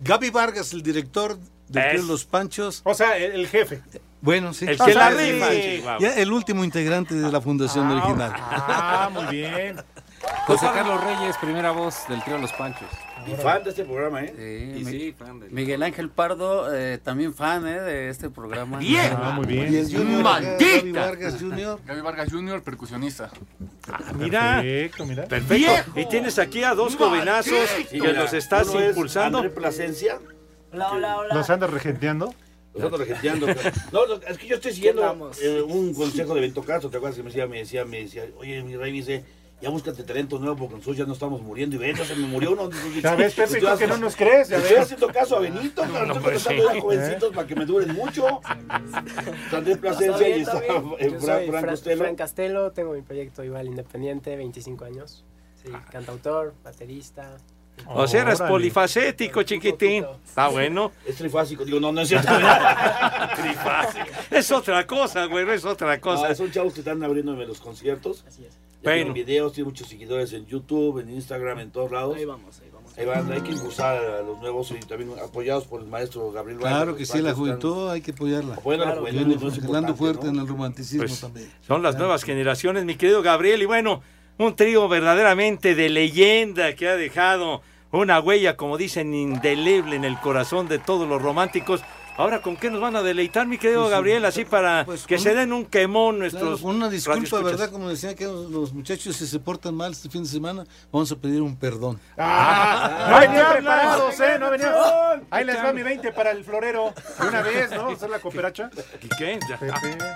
[0.00, 2.80] Gaby Vargas, el director de Es- Los Panchos.
[2.84, 3.82] O sea, el, el jefe.
[4.22, 4.66] Bueno, sí.
[4.66, 5.60] El que la Ah, sí, rifa, sí.
[5.62, 5.98] Chihuahua.
[6.00, 8.32] Ya el último integrante de la fundación original.
[8.36, 9.76] Ah, muy bien.
[10.46, 12.88] José Carlos Reyes, primera voz del trío Los Panchos.
[13.26, 14.32] Y fan de este programa, ¿eh?
[14.36, 15.14] Sí, Y Mi- sí,
[15.50, 18.78] Miguel Ángel Pardo, eh, también fan eh, de este programa.
[18.78, 19.12] Bien.
[19.16, 19.72] Ah, muy bien.
[19.72, 20.64] Y el Junior, ¡Maldita!
[20.76, 21.78] Gaby Vargas Jr.
[21.86, 23.30] Gaby Vargas Jr., percusionista.
[23.90, 24.56] Ah, mira.
[24.62, 25.24] Perfecto, mira.
[25.24, 26.00] Perfecto.
[26.00, 29.38] Y tienes aquí a dos jovenazos que los estás uno es impulsando.
[29.38, 30.18] André Plasencia.
[30.72, 32.34] ¿Los andas regenteando?
[32.74, 37.16] No, no, es que yo estoy siguiendo eh, un consejo de Bento Castro, ¿te acuerdas
[37.16, 39.24] que me decía, me decía, me decía, oye, mi rey, me dice,
[39.60, 42.26] ya búscate talento nuevo porque nosotros ya no estamos muriendo y ven, ya se me
[42.26, 42.68] murió uno.
[43.02, 44.80] Ya ves, Pepe, tú que no nos crees, ya ves.
[44.80, 46.74] haciendo caso a Benito, pero no, estoy contratando sí.
[46.74, 48.40] ya jovencitos para que me duren mucho.
[49.52, 51.96] Andrés Plasencia y está eh, Fran, soy Fran Fran, Costello.
[51.96, 55.24] Fran Castelo, tengo mi proyecto igual independiente, 25 años.
[55.62, 57.38] Sí, cantautor, baterista.
[57.88, 58.52] O sea, eres Órale.
[58.52, 60.04] polifacético, chiquitín.
[60.24, 60.92] Está bueno.
[61.06, 62.28] Es trifásico, digo, no, no es cierto.
[63.36, 64.06] Trifásico.
[64.30, 66.28] Es otra cosa, güey, es otra cosa.
[66.28, 68.24] No, son chavos que están abriéndome los conciertos.
[68.26, 68.65] Así es.
[68.94, 72.16] Tienen videos, tienen muchos seguidores en YouTube, en Instagram, en todos lados.
[72.16, 72.96] Ahí vamos, ahí vamos.
[72.96, 76.58] Ahí van, hay que impulsar a los nuevos y también apoyados por el maestro Gabriel
[76.60, 78.54] Claro que sí, la juventud hay que apoyarla.
[78.54, 80.30] Apoyando a la Claro, juventud, fuerte ¿no?
[80.32, 81.50] en el romanticismo Pues, también.
[81.66, 83.60] Son las nuevas generaciones, mi querido Gabriel.
[83.60, 84.02] Y bueno,
[84.38, 90.18] un trío verdaderamente de leyenda que ha dejado una huella, como dicen, indeleble en el
[90.20, 91.82] corazón de todos los románticos.
[92.18, 94.24] Ahora, ¿con qué nos van a deleitar, mi querido Pues, Gabriel?
[94.24, 96.60] Así para que con- se den un quemón Claro, nuestros.
[96.62, 97.40] con una disculpa.
[97.42, 97.70] ¿verdad?
[97.70, 101.12] Como decían que los los muchachos si se portan mal este fin de semana, vamos
[101.12, 102.00] a pedir un perdón.
[102.18, 104.38] Ah, no venían preparados, ¿eh?
[104.38, 104.72] No venían.
[105.30, 106.94] Ahí les va mi 20 para el florero.
[107.20, 107.88] De una vez, ¿no?
[107.88, 108.70] Hacer la cooperacha.
[109.02, 109.38] ¿Y qué?
[109.48, 109.58] Ya.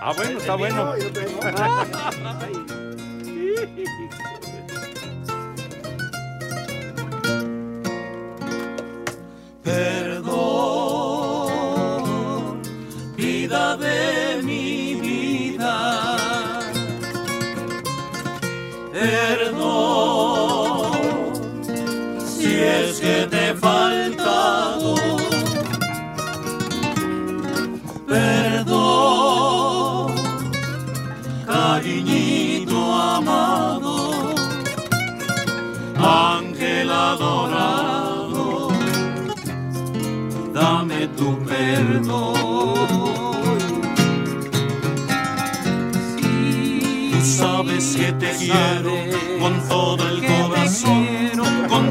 [0.01, 0.95] Ah, bueno, está bueno.
[9.63, 10.10] Perdón,
[23.61, 24.95] faltado.
[28.09, 30.13] Perdón,
[31.47, 34.35] cariñito amado,
[35.97, 37.91] ángel adorado
[40.53, 42.35] dame tu perdón.
[47.11, 48.95] Tú sabes que te quiero
[49.41, 51.07] con todo el corazón,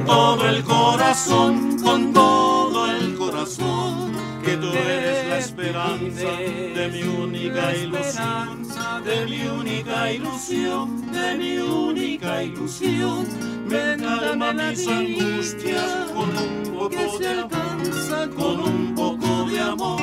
[0.09, 4.11] todo el corazón, con todo el corazón,
[4.43, 6.29] que tú eres la esperanza
[6.77, 8.67] de mi única ilusión,
[9.05, 13.27] de mi única ilusión, de mi única ilusión.
[13.67, 20.01] Me calma mis angustias con un poco de amor, con un poco de amor,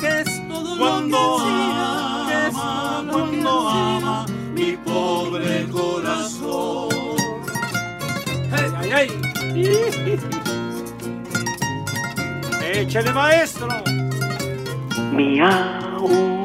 [0.00, 6.88] que es todo cuando ama, cuando ama mi pobre corazón.
[8.52, 9.33] ¡Ay, ay,
[12.60, 13.68] ¡Échale, maestro!
[15.12, 16.43] Miau.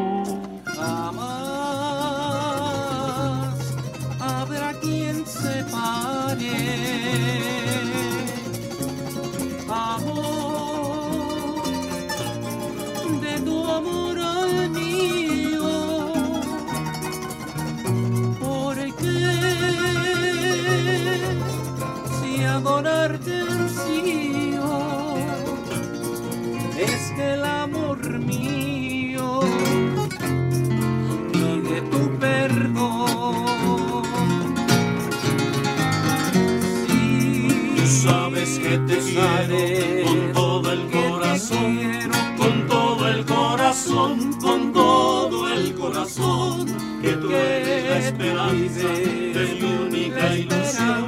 [45.91, 46.65] Corazón,
[47.01, 51.07] que tú eres la esperanza de mi única ilusión,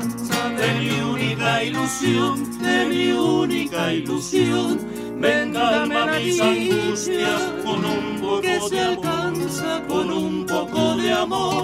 [0.57, 4.79] de mi única ilusión, de mi única ilusión.
[5.19, 11.63] Ven, calma mis angustias con un poco de amor, con un poco de amor,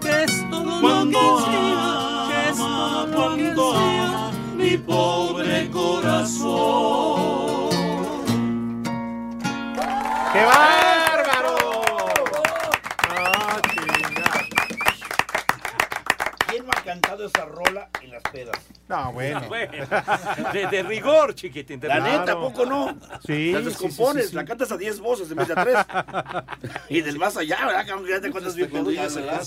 [0.00, 7.06] que es todo cuando lo que ama, que es todo cuando ama mi pobre corazón.
[10.32, 11.56] ¡Qué bárbaro!
[16.48, 18.56] ¿Quién no ha cantado esa rola en las pedas?
[18.88, 19.40] No, bueno.
[20.52, 21.80] De, de rigor, chiquitín.
[21.80, 22.20] de La rigor.
[22.20, 22.96] neta, ¿a poco no?
[23.26, 24.36] Sí, La descompones, sí, sí, sí.
[24.36, 25.76] la cantas a 10 voces en vez de a 3.
[26.88, 27.86] y del más allá, ¿verdad?
[27.86, 28.06] cabrón?
[28.08, 29.42] Ya te cuentas bien ¿verdad?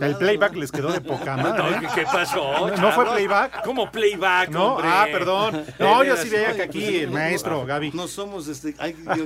[0.00, 1.70] El playback les quedó de poca madre.
[1.70, 2.68] No, ¿qué- ¿Qué pasó?
[2.68, 3.62] ¿No, no fue playback?
[3.64, 4.50] ¿Cómo playback?
[4.50, 4.88] No, hombre?
[4.90, 5.64] ah, perdón.
[5.78, 7.90] No, yo sí veía que aquí el no, maestro, no, Gaby.
[7.94, 8.74] No somos, este,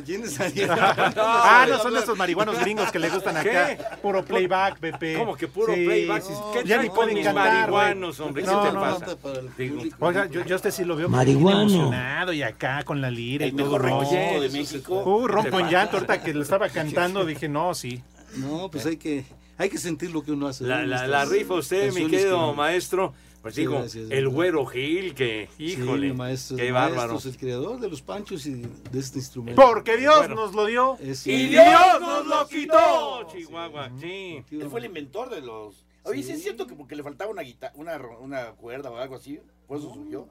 [0.04, 0.66] ¿quiénes ahí?
[0.70, 3.76] ah, no son estos marihuanos gringos que le gustan acá.
[4.02, 5.14] Puro playback, Pepe.
[5.18, 6.22] ¿Cómo que puro playback?
[6.22, 6.40] sí, sí.
[6.62, 7.67] ¿Qué ya ni pueden cantar.
[7.70, 8.42] Marihuanos, hombre?
[8.42, 9.06] ¿Qué No, te no, pasa?
[9.22, 10.06] no.
[10.06, 11.62] Oiga, yo, yo este sí lo veo Marihuano.
[11.62, 13.66] emocionado y acá con la lira y El todo.
[13.66, 14.00] mejor no.
[14.00, 15.02] ronco de México.
[15.04, 15.28] Uh,
[15.70, 15.96] llanto.
[15.96, 18.02] Ahorita que le estaba cantando dije, no, sí.
[18.36, 19.24] No, pues hay que,
[19.56, 20.64] hay que sentir lo que uno hace.
[20.64, 23.14] La, la, la rifa usted, mi querido que- maestro.
[23.40, 27.12] Pues Sí, digo, gracias, el güero Gil, que, Sí, híjole, mi maestro, qué bárbaro.
[27.12, 29.62] maestro es el creador de los panchos y de este instrumento.
[29.62, 30.34] Porque Dios Bueno.
[30.34, 30.98] nos lo dio.
[31.24, 31.64] ¡Y Dios
[32.00, 33.28] nos lo quitó!
[33.30, 34.42] Chihuahua, sí.
[34.50, 35.84] Él fue el inventor de los.
[36.08, 39.16] Oye, ¿sí es cierto que porque le faltaba una guitarra, una, una cuerda o algo
[39.16, 39.40] así?
[39.66, 40.26] ¿Por eso surgió?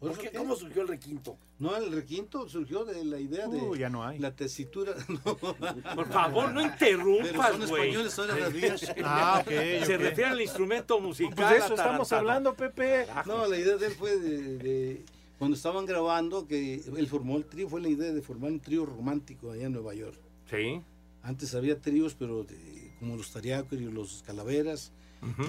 [0.00, 0.30] ¿Por ¿Por qué?
[0.30, 0.38] qué?
[0.38, 1.36] ¿Cómo surgió el requinto?
[1.58, 4.18] No, el requinto surgió de la idea de Uh, ya no hay.
[4.20, 4.94] la tesitura.
[5.24, 5.36] no.
[5.36, 7.90] Por favor, no Pero interrumpas, son güey.
[7.90, 8.28] españoles, son.
[9.04, 10.00] Ah, ok, Se ok.
[10.00, 11.34] refiere al instrumento musical.
[11.34, 13.06] Pues de eso estamos hablando, Pepe.
[13.26, 15.04] No, la idea de él fue de, de-
[15.38, 18.86] cuando estaban grabando que él formó el trío, fue la idea de formar un trío
[18.86, 20.16] romántico allá en Nueva York.
[20.48, 20.80] Sí.
[21.24, 24.92] Antes había tríos, pero de- como los Tariacos y los Calaveras,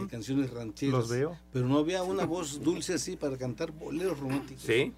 [0.09, 0.93] canciones rancheras.
[0.93, 1.37] Los veo.
[1.53, 4.63] Pero no había una voz dulce así para cantar boleros románticos.
[4.63, 4.91] Sí.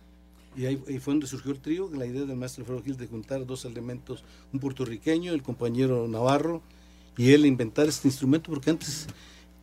[0.55, 3.07] Y ahí, ahí fue donde surgió el trío, la idea del maestro Alfredo Gil de
[3.07, 6.61] juntar dos elementos, un puertorriqueño, el compañero Navarro,
[7.17, 9.07] y él inventar este instrumento, porque antes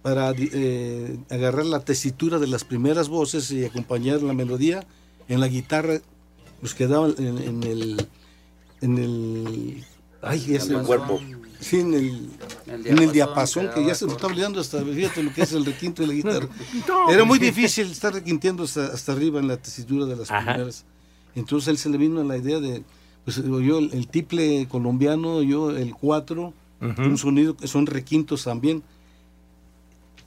[0.03, 4.87] para eh, agarrar la tesitura de las primeras voces y acompañar la melodía
[5.29, 6.01] en la guitarra,
[6.62, 8.09] nos quedaba en, en el
[8.81, 9.85] en el
[10.22, 11.20] ay, ya se- En el cuerpo.
[11.60, 12.30] Sí, en el,
[12.66, 15.42] El en el diapasón diapasón, que ya se me está olvidando hasta, fíjate lo que
[15.42, 16.48] es el requinto y la guitarra.
[17.10, 20.52] Era muy difícil estar requinteando hasta, hasta arriba en la tesitura de las Ajá.
[20.52, 20.84] primeras.
[21.34, 22.84] Entonces él se le vino la idea de,
[23.24, 27.02] pues yo el, el tiple colombiano, yo el cuatro, Ujú.
[27.02, 28.82] un sonido que son requintos también.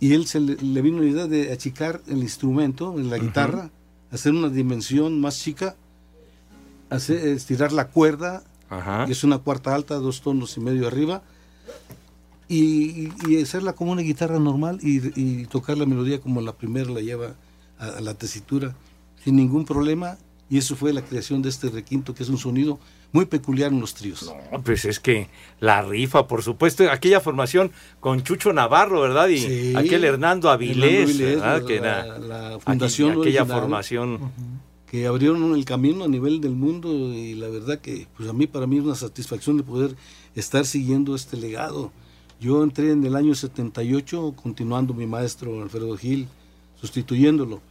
[0.02, 3.70] Y él se le, le vino la idea de achicar el instrumento, en la guitarra,
[4.12, 5.76] hacer una dimensión más chica,
[6.90, 9.06] hacer, estirar la cuerda, Ajá.
[9.08, 11.22] es una cuarta alta, dos tonos y medio arriba,
[12.48, 16.90] y, y hacerla como una guitarra normal y, y tocar la melodía como la primera
[16.90, 17.36] la lleva
[17.80, 18.76] a, a la tesitura,
[19.24, 20.18] sin ningún problema.
[20.50, 22.78] Y eso fue la creación de este requinto, que es un sonido
[23.14, 24.30] muy peculiar en los tríos.
[24.52, 25.30] No, pues es que
[25.62, 29.30] la rifa, por supuesto, aquella formación con Chucho Navarro, ¿verdad?
[29.30, 29.74] Y Sí.
[29.78, 31.62] aquel Hernando Avilés, Hernando Avilés, ¿verdad?
[31.62, 32.20] la- que era la-
[32.52, 34.20] la fundación aqu- aquella formación.
[34.92, 38.46] Que abrieron el camino a nivel del mundo y la verdad que pues a mí
[38.46, 39.96] para mí es una satisfacción de poder
[40.36, 41.94] estar siguiendo este legado.
[42.42, 46.28] Yo entré en el año 78 continuando mi maestro Alfredo Gil,
[46.76, 47.62] sustituyéndolo.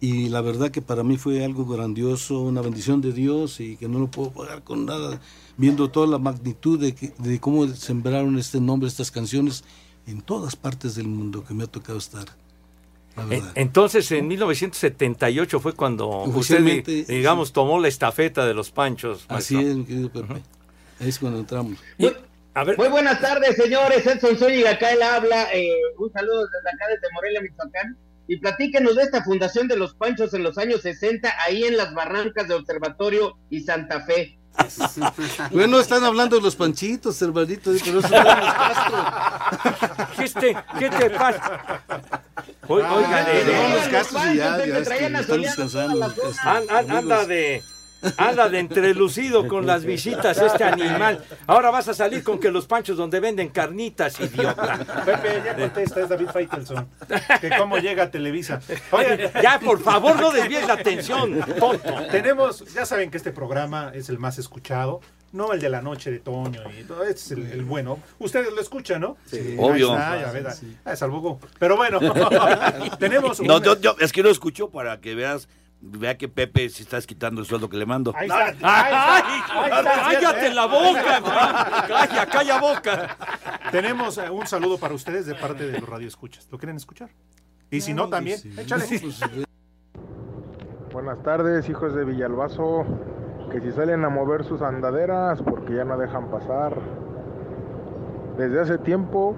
[0.00, 3.86] Y la verdad que para mí fue algo grandioso, una bendición de Dios y que
[3.86, 5.20] no lo puedo pagar con nada,
[5.58, 9.64] viendo toda la magnitud de, cómo sembraron este nombre, estas canciones
[10.06, 12.47] en todas partes del mundo que me ha tocado estar.
[13.54, 19.24] Entonces, en 1978 fue cuando usted, digamos, tomó la estafeta de los panchos.
[19.28, 19.70] Así maestro.
[19.72, 20.42] es, mi querido Pepe.
[21.00, 21.78] Ahí es cuando entramos.
[22.54, 24.04] A ver, Muy buenas tardes, señores.
[24.04, 25.48] Edson Zúñiga acá él habla.
[25.54, 27.96] eh, un saludo desde acá, desde Morelia, Michoacán.
[28.26, 31.94] Y platíquenos de esta fundación de los Panchos en los años 60, ahí en las
[31.94, 34.37] barrancas de Observatorio y Santa Fe.
[35.52, 40.06] Bueno, están hablando de los panchitos, hermanito, pero eso no es Castro.
[40.16, 41.60] ¿Qué, este- qué te pasa?
[42.68, 46.14] Oi- Ah, no, de- los Castros y ya, ya traían este, a están descansando.
[46.44, 47.28] anda amigos.
[47.28, 47.62] de
[48.16, 51.24] anda de entrelucido con las visitas este animal.
[51.46, 54.78] Ahora vas a salir con que los panchos donde venden carnitas, idiota.
[55.04, 56.88] Pepe, ya contesta, es David Faitelson.
[57.40, 58.60] Que cómo llega a Televisa.
[58.92, 61.94] Oye, Ya, por favor, no desvíes la atención, tonto.
[62.10, 65.00] tenemos, ya saben que este programa es el más escuchado.
[65.30, 67.98] No el de la noche de Toño y todo, este es el, el bueno.
[68.18, 69.18] Ustedes lo escuchan, ¿no?
[69.26, 69.56] Sí.
[69.58, 69.92] Obvio.
[69.92, 71.38] Ahí está, ya ves, ah, go.
[71.58, 71.98] Pero bueno,
[72.98, 75.46] tenemos No, un- yo, yo- es que lo escucho para que veas,
[75.80, 78.12] vea que Pepe si estás quitando el sueldo que le mando.
[78.16, 80.54] Ahí está, ahí ¡Ay, está, ahí está, cállate ¿eh?
[80.54, 81.86] la boca!
[81.86, 83.16] ¡Calla, calla boca!
[83.70, 86.48] Tenemos eh, un saludo para ustedes de parte de los radioescuchas.
[86.50, 87.10] ¿Lo quieren escuchar?
[87.70, 88.84] Y si no, también, échale.
[90.92, 92.84] Buenas tardes, hijos de Villalbazo.
[93.52, 96.74] Que si salen a mover sus andaderas porque ya no dejan pasar.
[98.36, 99.36] Desde hace tiempo,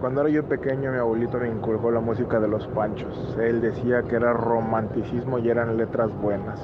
[0.00, 3.36] cuando era yo pequeño, mi abuelito me inculcó la música de los panchos.
[3.40, 6.60] Él decía que era romanticismo y eran letras buenas.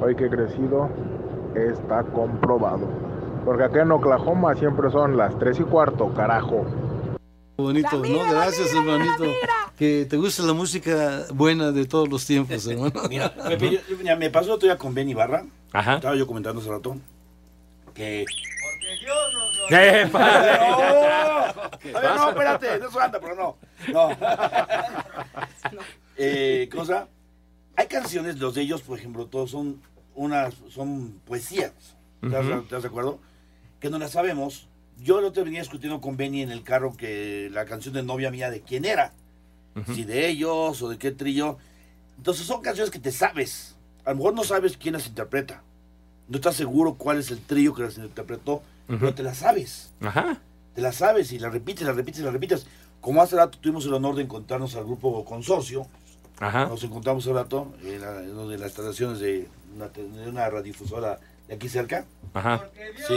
[0.00, 0.88] Hoy que he crecido,
[1.54, 2.88] está comprobado.
[3.44, 6.64] Porque acá en Oklahoma siempre son las 3 y cuarto, carajo.
[7.56, 8.30] Bonito, ¿no?
[8.30, 9.24] Gracias, hermanito.
[9.76, 12.92] Que te gusta la música buena de todos los tiempos, hermano.
[13.08, 13.32] Mira,
[13.98, 15.44] mira, me pasó el otro día con Benny Barra.
[15.72, 15.96] Ajá.
[15.96, 16.96] Estaba yo comentando hace rato
[17.94, 18.24] que.
[19.70, 20.58] Eh, padre.
[20.58, 23.56] No, A ver, no, espérate, no eso anda, pero no.
[23.92, 24.10] No.
[26.22, 27.08] Eh, cosa,
[27.76, 29.80] hay canciones, los de ellos, por ejemplo, todos son
[30.14, 31.72] unas, son poesías.
[32.20, 33.20] ¿Estás, estás de acuerdo?
[33.80, 34.68] Que no las sabemos.
[34.98, 38.30] Yo lo te venía discutiendo con Benny en el carro que la canción de novia
[38.30, 39.14] mía de quién era.
[39.94, 41.56] Si de ellos o de qué trillo.
[42.18, 43.76] Entonces son canciones que te sabes.
[44.04, 45.62] A lo mejor no sabes quién las interpreta.
[46.28, 48.62] No estás seguro cuál es el trillo que las interpretó,
[48.98, 49.92] pero te las sabes.
[50.00, 50.40] Ajá.
[50.74, 52.66] Te las sabes y las repites, las repites, las repites.
[53.00, 55.86] Como hace rato tuvimos el honor de encontrarnos al grupo Consorcio.
[56.38, 56.66] Ajá.
[56.66, 60.48] Nos encontramos hace rato en, la- en una de las instalaciones de una, de una
[60.48, 61.18] radiodifusora
[61.48, 62.06] de aquí cerca.
[62.32, 62.68] Ajá.
[63.06, 63.14] Sí.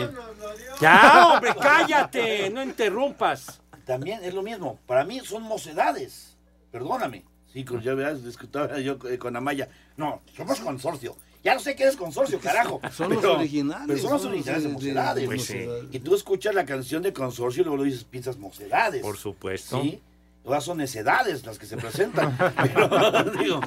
[0.81, 3.61] Ya, hombre, cállate, no interrumpas.
[3.85, 4.79] también es lo mismo.
[4.87, 6.35] Para mí son mocedades.
[6.71, 7.23] Perdóname.
[7.51, 9.69] Sí, con, ya verás, discutaba yo eh, con Amaya.
[9.95, 11.15] No, somos consorcio.
[11.43, 12.79] Ya no sé qué es consorcio, carajo.
[12.91, 15.21] Son los Pero- originales, Pero son los originales de, de- de- mocedades.
[15.21, 15.65] de Pues sí.
[15.91, 19.01] Y tú escuchas la canción de consorcio y luego dices, piensas mocedades.
[19.01, 19.81] Por supuesto.
[19.81, 19.99] Sí.
[20.45, 22.37] Ahora son necedades las que se presentan.
[22.73, 23.61] pero, digo,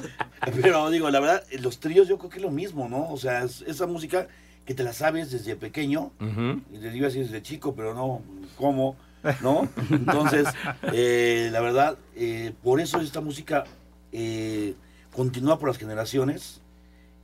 [0.61, 3.09] pero digo, la verdad, los tríos yo creo que es lo mismo, ¿no?
[3.11, 4.27] O sea, es esa música
[4.65, 8.21] que te la sabes desde pequeño, y te iba a decir desde chico, pero no,
[8.57, 8.95] ¿cómo?
[9.41, 9.67] ¿No?
[9.89, 10.45] Entonces,
[10.93, 13.63] eh, la verdad, eh, por eso esta música
[14.11, 14.73] eh,
[15.15, 16.59] continúa por las generaciones.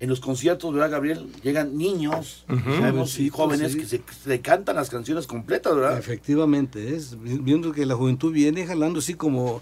[0.03, 1.29] En los conciertos, ¿verdad, Gabriel?
[1.43, 3.77] Llegan niños, sabemos, y jóvenes sí.
[3.79, 5.97] que se, se cantan las canciones completas, ¿verdad?
[5.97, 9.61] Efectivamente, es vi- viendo que la juventud viene jalando así como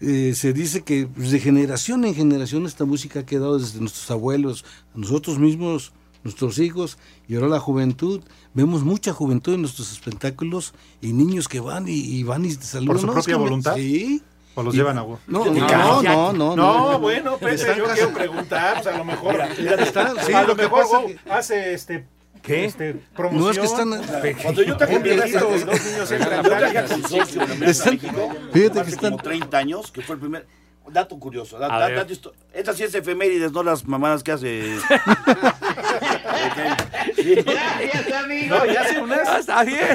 [0.00, 4.64] eh, se dice que de generación en generación esta música ha quedado desde nuestros abuelos,
[4.94, 8.20] nosotros mismos, nuestros hijos y ahora la juventud.
[8.54, 12.86] Vemos mucha juventud en nuestros espectáculos y niños que van y, y van y saludan.
[12.86, 13.74] ¿Por su propia voluntad?
[13.74, 14.22] Sí.
[14.54, 16.98] ¿O los Y- llevan a No, No, no, no, no, no, No, no.
[17.00, 19.32] bueno, Pepe, yo quiero preguntar, pues a lo mejor.
[19.34, 20.86] Mira, mira, está- sí, a lo lo que mejor
[21.30, 22.06] hace este.
[22.42, 22.64] ¿Qué?
[22.64, 23.40] Este, promoción.
[23.44, 26.16] No es que están- Cuando yo traje Un mi viejito resta- de dos niños yo
[26.16, 29.58] entran traje a al- consorcio de América Están- México, fíjate que hace están- como 30
[29.58, 30.46] años, que fue el primer...
[30.88, 34.76] Dato curioso, da- da- dato histo- Esta sí es efemérides, no las mamadas que hace...
[37.44, 38.56] Gracias, amigo.
[38.56, 39.28] No, ya hace unas.
[39.28, 39.88] Ah, está bien.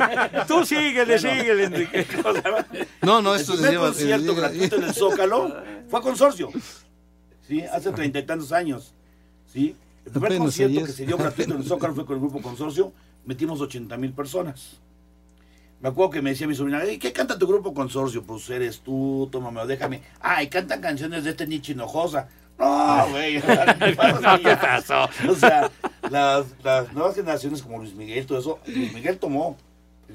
[0.47, 2.05] Tú síguele, síguele, Enrique.
[3.01, 3.87] No, no, esto se primer lleva.
[3.87, 5.55] concierto gratuito en el Zócalo
[5.89, 6.49] fue a consorcio.
[7.47, 8.93] Sí, hace treinta y tantos años.
[9.51, 9.75] Sí.
[10.05, 12.41] El primer Apenas concierto que se dio gratuito en el Zócalo fue con el grupo
[12.41, 12.93] Consorcio.
[13.25, 14.77] Metimos 80 mil personas.
[15.81, 18.23] Me acuerdo que me decía mi sobrina, "Ey, ¿qué canta tu grupo Consorcio?
[18.23, 20.01] Pues eres tú, tómame o déjame.
[20.21, 22.27] Ay, cantan canciones de este Nietzsche Hinojosa.
[22.57, 23.39] No, güey.
[24.43, 25.07] ¿qué pasó?
[25.29, 25.69] O sea,
[26.09, 29.57] las, las nuevas generaciones como Luis Miguel, todo eso, Luis Miguel tomó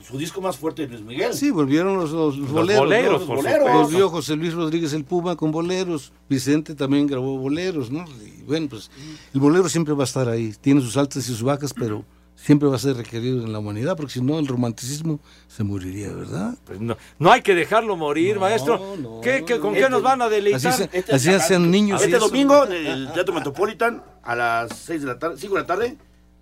[0.01, 1.34] su disco más fuerte de Luis Miguel.
[1.34, 2.80] Sí, volvieron los, los, Los boleros.
[2.80, 2.84] ¿no?
[2.84, 3.72] boleros, Los por boleros.
[3.72, 6.12] Volvió José Luis Rodríguez el Puma con boleros.
[6.28, 8.05] Vicente también grabó boleros, ¿no?
[8.24, 8.90] Y bueno, pues
[9.34, 10.55] el bolero siempre va a estar ahí.
[10.61, 12.05] Tiene sus altas y sus bajas, pero
[12.43, 16.12] siempre va a ser requerido en la humanidad, porque si no, el romanticismo se moriría,
[16.12, 16.55] ¿verdad?
[16.64, 18.97] Pues no, no hay que dejarlo morir, maestro.
[19.01, 20.72] no, ¿Qué, qué- ¿Con Este- qué nos van a deleitar?
[20.72, 22.01] Así se- Este Así hacen niños.
[22.03, 25.61] y Este domingo en el Teatro Metropolitan a las 6 de la tarde, 5 de
[25.61, 25.97] la tarde,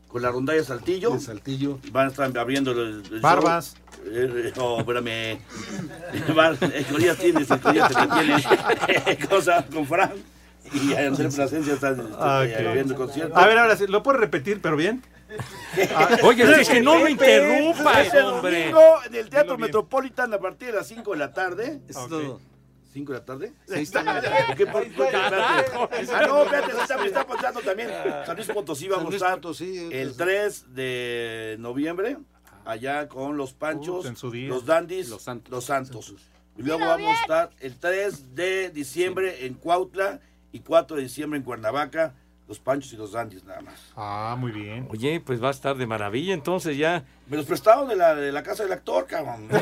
[0.08, 1.10] con la rondalla Saltillo.
[1.12, 1.78] De Saltillo.
[1.92, 3.74] Van a estar abriendo el, el Barbas.
[3.74, 4.12] show.
[4.12, 5.38] Eh, no, espérame.
[6.34, 6.84] Bar- eh,
[7.20, 9.28] tienes, el Colías te tienes.
[9.28, 10.12] Cosa con Fran.
[10.72, 12.66] Y Andrés Plasencia está Ah, eh, ok.
[12.68, 13.36] abriendo el concierto.
[13.36, 15.02] A ver, ahora sí, ¿lo puedes repetir, pero bien?
[16.22, 18.60] Oye, es que no lo interrumpas, hombre.
[18.62, 19.58] domingo en el Teatro.
[19.58, 21.80] Metropolitan a partir de las 5 de la tarde.
[21.88, 22.40] Es todo.
[22.94, 23.52] ¿5 de la tarde?
[23.72, 24.02] Ahí está.
[24.46, 24.66] ¿Por qué?
[24.66, 24.84] ¿Por.
[25.14, 25.62] Ah,
[26.26, 27.88] no, espérate, se está, me está pasando también.
[28.26, 32.16] San Luis Potosí va a Potosí, el es- 3 de noviembre,
[32.64, 35.50] allá con los Panchos, los Dandis, Los Santos.
[35.52, 36.14] los Santos.
[36.58, 40.20] Y luego vamos a estar el 3 de diciembre en Cuautla
[40.52, 42.14] y 4 de diciembre en Cuernavaca,
[42.50, 43.92] los Panchos y los Dandis nada más.
[43.94, 44.88] Ah, muy bien.
[44.90, 47.04] Oye, pues va a estar de maravilla, entonces ya.
[47.28, 49.46] Me los prestaron de la, de la casa del actor, cabrón.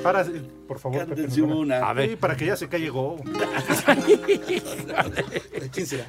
[0.00, 0.24] Para,
[0.68, 1.78] por favor, Pepe, una.
[1.80, 2.10] A ver.
[2.10, 3.16] Sí, para que ya se calle Go.
[5.72, 6.06] ¿Quién será?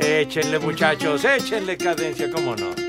[0.00, 2.85] Échenle, muchachos, échenle cadencia, cómo no.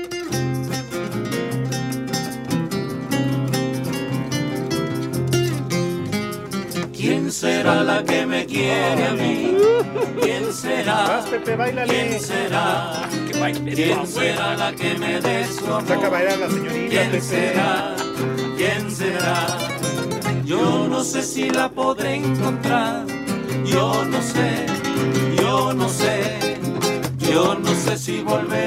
[6.98, 9.56] ¿Quién será la que me quiere a mí?
[10.20, 11.22] ¿Quién será?
[11.86, 13.08] ¿Quién será?
[13.72, 16.10] ¿Quién será la que me dé su Saca amor?
[16.10, 17.96] bailar la señorita, ¿Quién será?
[18.56, 19.46] ¿Quién será?
[20.44, 23.06] Yo no sé si la podré encontrar.
[23.64, 24.66] Yo no sé,
[25.40, 26.58] yo no sé.
[27.32, 28.57] Yo no sé si volveré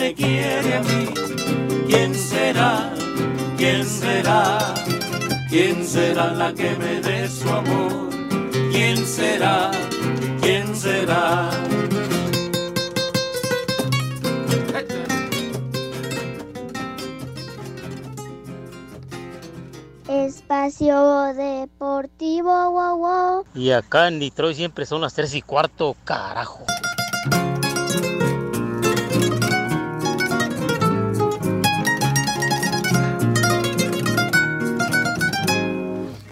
[0.00, 1.04] me quiere a mí?
[1.86, 2.90] ¿Quién será?
[3.58, 4.74] ¿Quién será?
[5.50, 8.08] ¿Quién será la que me dé su amor?
[8.72, 9.70] ¿Quién será?
[10.40, 11.50] ¿Quién será?
[20.08, 23.44] Espacio Deportivo, wow, wow.
[23.54, 26.64] Y acá en Detroit siempre son las 3 y cuarto, carajo.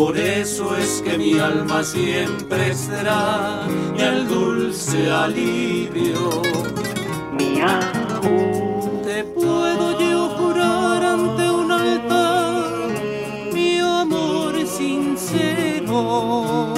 [0.00, 3.66] Por eso es que mi alma siempre será
[3.98, 6.40] el dulce alivio.
[9.04, 12.88] Te puedo yo jurar ante un altar
[13.52, 16.72] mi amor sincero.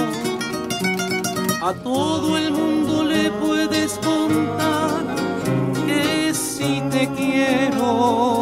[1.63, 5.15] A todo el mundo le puedes contar
[5.87, 8.42] que si te quiero.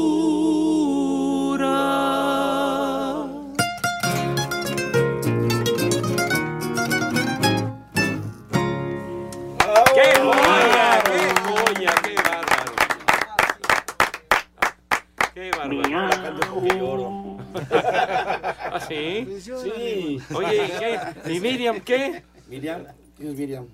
[20.33, 20.99] Oye, ¿y qué?
[21.33, 22.23] ¿Y Miriam qué?
[22.47, 23.67] Miriam, ¿quién es Miriam?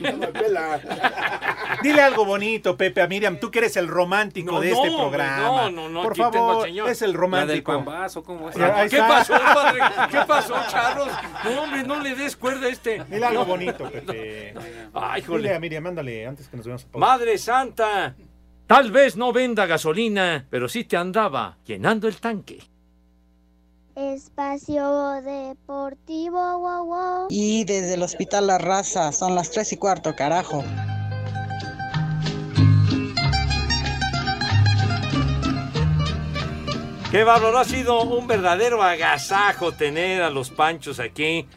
[0.00, 0.80] No me pela.
[1.82, 4.96] Dile algo bonito, Pepe, a Miriam, tú que eres el romántico No, de este no,
[4.98, 5.46] programa.
[5.46, 6.88] no, no, no, Por favor, señor.
[6.88, 7.72] es el La del romántico.
[7.72, 8.56] pambazo, ¿cómo es?
[8.56, 9.80] ¿Qué pasó, padre?
[10.10, 11.08] ¿Qué pasó, Charlos?
[11.44, 13.04] No, hombre, no le des cuerda a este.
[13.04, 14.54] Dile algo bonito, Pepe.
[14.94, 15.60] Ay, Dile a jole.
[15.60, 16.98] Miriam, mándale antes que nos veamos a.
[16.98, 18.16] Madre Santa,
[18.66, 22.60] tal vez no venda gasolina, pero sí te andaba llenando el tanque.
[23.96, 27.26] Espacio Deportivo, wow, wow.
[27.30, 30.62] Y desde el Hospital La Raza, son las tres y cuarto, carajo.
[37.10, 41.48] Qué bárbaro, ha sido un verdadero agasajo tener a los Panchos aquí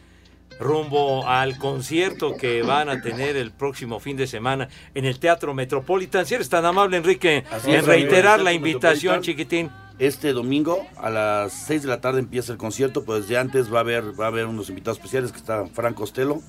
[0.58, 5.52] rumbo al concierto que van a tener el próximo fin de semana en el Teatro
[5.52, 6.24] Metropolitan.
[6.24, 9.70] Si eres tan amable, Enrique, Así en es, reiterar amigo, la invitación, chiquitín.
[10.00, 13.76] Este domingo a las 6 de la tarde empieza el concierto, pues desde antes va
[13.76, 16.40] a haber va a haber unos invitados especiales que está Frank Costello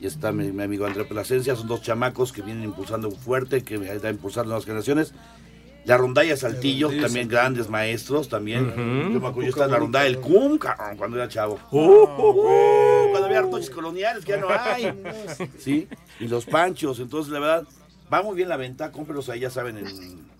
[0.00, 3.74] y está mi, mi amigo André Plasencia, son dos chamacos que vienen impulsando fuerte, que
[3.74, 5.12] están impulsando nuevas generaciones.
[5.84, 8.68] La rondalla Saltillo, también grandes maestros también.
[8.70, 9.12] Ujú.
[9.12, 10.58] Yo me acuerdo, yo estaba en la rondalla del CUM,
[10.96, 11.60] cuando era chavo.
[11.72, 14.94] Uh, uh, Uh, cuando había artoches coloniales, que ya no hay.
[15.58, 15.88] Sí,
[16.20, 17.64] y los panchos, entonces la verdad,
[18.10, 20.33] va muy bien la venta, cómprelos ahí, ya saben, en...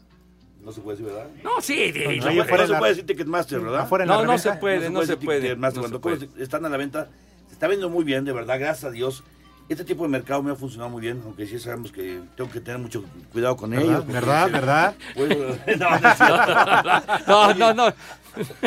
[0.64, 1.30] No se puede decir, ¿verdad?
[1.42, 3.80] No, sí, No, no, se puede decir Ticketmaster, ¿verdad?
[3.80, 5.40] Afuera en la No, no se puede, no se puede.
[5.42, 5.82] Ticketmaster.
[5.82, 7.08] no se Cuando están a la venta,
[7.48, 9.22] se está vendiendo muy bien, de verdad, gracias a Dios.
[9.68, 12.60] Este tipo de mercado me ha funcionado muy bien, aunque sí sabemos que tengo que
[12.60, 14.06] tener mucho cuidado con ellos.
[14.06, 14.50] ¿Verdad?
[14.50, 14.94] ¿Verdad?
[15.14, 15.28] Pues,
[17.26, 17.94] no, no no, no.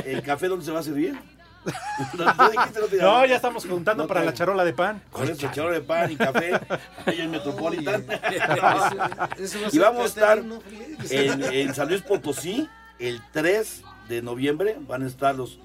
[0.03, 1.15] ¿El café dónde se va a servir?
[2.99, 5.01] ¿No, ya estamos juntando No, para la charola de pan.
[5.11, 6.59] Con el charola de pan y café,
[7.05, 8.05] ahí en Metropolitan.
[9.37, 10.37] Eso y vamos a estar
[11.09, 12.67] en, en San Luis Potosí
[12.99, 14.77] el 3 de noviembre.
[14.81, 15.59] Van a estar los,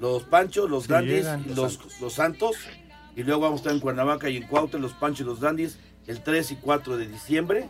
[0.00, 1.44] los Panchos, los Sí, Dandis, llegan.
[1.48, 2.56] y los, los Santos.
[3.14, 5.78] Y luego vamos a estar en Cuernavaca y en Cuautla, los Panchos y los Dandis,
[6.06, 7.68] el 3 y 4 de diciembre.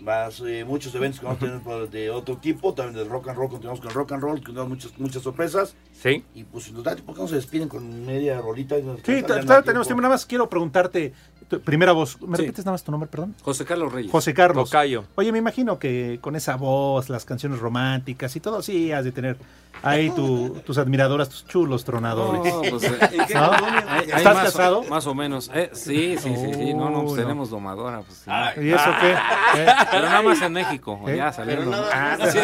[0.00, 3.28] Más eh, muchos eventos que vamos a tener por- de otro tipo, también del rock
[3.28, 5.74] and roll, continuamos con el rock and roll, que tenemos muchas, muchas sorpresas.
[5.92, 6.24] Sí.
[6.34, 8.78] Y pues si nos da, ¿por qué no se despiden con media rolita?
[8.78, 10.00] Y nos Sí, todavía tenemos tiempo.
[10.02, 11.12] Nada más quiero preguntarte,
[11.48, 12.20] tu primera voz.
[12.20, 12.42] ¿Me Sí.
[12.42, 13.34] repites nada más tu nombre, perdón?
[13.42, 14.10] José Carlos Reyes.
[14.12, 14.68] José Carlos.
[14.70, 15.04] Tocayo.
[15.14, 19.12] Oye, me imagino que con esa voz, las canciones románticas y todo, sí, has de
[19.12, 19.36] tener
[19.82, 22.52] ahí tu- tus admiradoras, tus chulos tronadores.
[22.52, 23.50] No, pues, eh, ¿en qué ¿No?
[23.50, 23.84] colonia?
[23.88, 24.82] Hay- hay ¿Estás más, casado?
[24.84, 25.50] Más o menos.
[25.54, 26.74] Eh, sí, sí, sí, sí.
[26.74, 27.22] No, no, pues no.
[27.22, 28.00] tenemos domadora.
[28.00, 28.30] Pues, sí.
[28.60, 29.12] ¿Y eso qué?
[29.62, 29.66] ¿Eh?
[29.92, 31.16] Pero nada más en México, ¿Eh?
[31.16, 32.38] ya nada Ah, sí.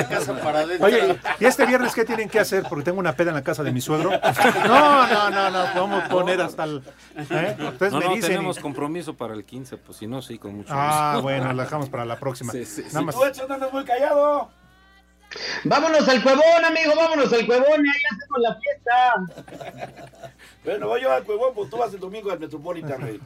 [0.81, 2.65] Oye, ¿y este viernes qué tienen que hacer?
[2.69, 4.11] Porque tengo una peda en la casa de mi suegro.
[4.65, 6.83] No, no, no, no, vamos a poner hasta el...
[7.31, 7.57] ¿eh?
[7.59, 8.31] Entonces no, me no, dicen...
[8.33, 11.23] y- tenemos compromiso para el 15, pues si no, sí, con mucho Ah, gusto.
[11.23, 12.53] bueno, la dejamos para la próxima.
[12.53, 13.05] Sí, sí, Nada sí.
[13.07, 13.15] más.
[13.15, 14.51] Tú, andas muy callado.
[15.65, 20.11] Vámonos al cuevón, amigo, vámonos al cuevón, ahí hacemos la fiesta.
[20.65, 23.21] Bueno, voy yo al Cuevón, pues tú vas el domingo al Metropolitan, güey.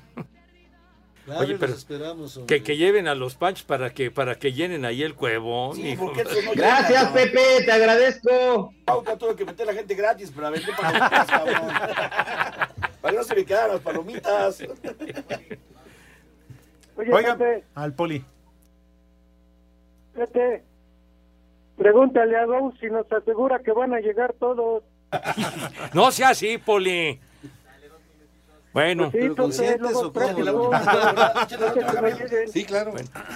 [1.25, 4.53] Claro, Oye, los pero esperamos, Que, que lleven a los Panchos para que, para que
[4.53, 5.77] llenen ahí el cuevón.
[5.77, 6.11] Sí, no
[6.57, 7.11] Gracias.
[7.11, 8.73] Pepe, te agradezco.
[8.85, 11.71] Pauta tuve que meter a la gente gratis para vender palomitas, cabrón.
[13.01, 14.61] Para que no se me quedaran las palomitas.
[16.97, 18.25] Oye, Oigan, Pepe, al poli.
[20.15, 20.65] Pepe,
[21.77, 24.83] pregúntale a Gou si nos asegura que van a llegar todos.
[25.95, 27.21] No sea así, Poli.
[28.73, 30.71] Bueno, Pues sí, entonces, luego tráfico.
[32.53, 32.95] Sí, claro.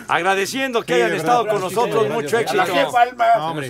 [0.08, 2.58] agradeciendo que Sí, hayan estado con nosotros, mucho A éxito.
[2.64, 3.26] la jefa Alma.
[3.36, 3.60] No,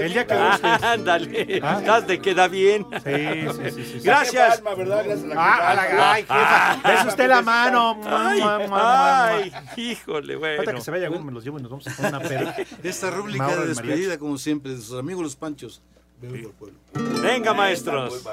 [0.00, 0.34] El día que.
[0.34, 1.76] Ándale, ¿Ah?
[1.80, 2.86] estás de queda bien.
[2.92, 4.00] Sí, sí, sí, sí, sí.
[4.04, 4.58] Gracias.
[4.58, 5.02] Alma, ¿verdad?
[5.06, 6.88] Gracias a Ah, a la ay, jefa.
[6.88, 8.00] Besa usted la mano.
[8.06, 8.40] Ay,
[8.70, 10.62] ay, híjole, bueno.
[10.74, 12.56] que se vaya me los llevo y nos vamos a poner una peda.
[12.82, 15.82] Esta rúbrica de despedida, como siempre, de sus amigos los panchos.
[16.20, 16.78] Por pueblo.
[17.22, 18.24] Venga, maestros.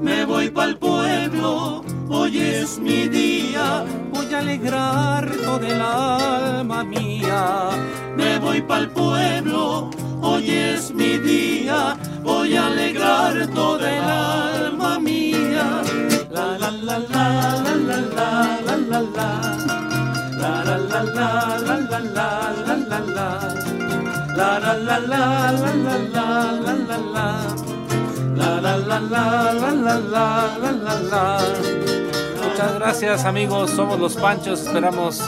[0.00, 7.70] Me voy pa'l pueblo, hoy es mi día, voy a alegrar toda el alma mía.
[8.16, 9.90] Me voy pa'l pueblo,
[10.20, 15.82] hoy es mi día, voy a alegrar toda el alma mía.
[16.30, 17.28] La la la la
[17.64, 19.30] la la la la la la.
[20.38, 22.28] La la la la la la la
[22.66, 23.28] la la la.
[24.36, 27.67] La la la la la la la
[28.36, 28.98] la la la.
[29.00, 31.38] La la la.
[32.42, 35.22] Muchas gracias amigos, somos los Panchos, esperamos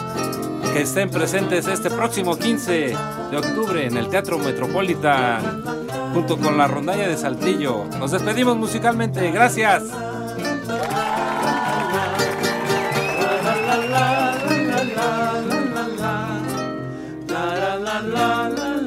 [0.73, 2.97] que estén presentes este próximo 15
[3.31, 5.63] de octubre en el Teatro Metropolitan
[6.13, 7.85] junto con la rondalla de Saltillo.
[7.99, 9.85] Nos despedimos musicalmente, gracias.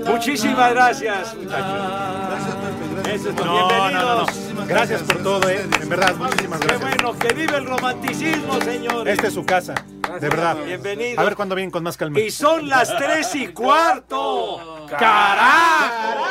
[0.06, 2.23] Muchísimas gracias, muchachos.
[3.10, 3.46] Eso es todo.
[3.46, 4.54] No, no, no, Bienvenidos.
[4.56, 4.66] no.
[4.66, 5.66] Gracias por todo, eh.
[5.82, 6.90] En verdad, muchísimas Qué gracias.
[6.98, 9.14] bueno, que vive el romanticismo, señores.
[9.14, 9.76] Esta es su casa,
[10.20, 10.58] de verdad.
[10.66, 11.20] Bienvenido.
[11.20, 12.20] A ver cuándo vienen con más calma.
[12.20, 14.86] Y son las tres y cuarto.
[14.98, 16.26] ¡Carajo!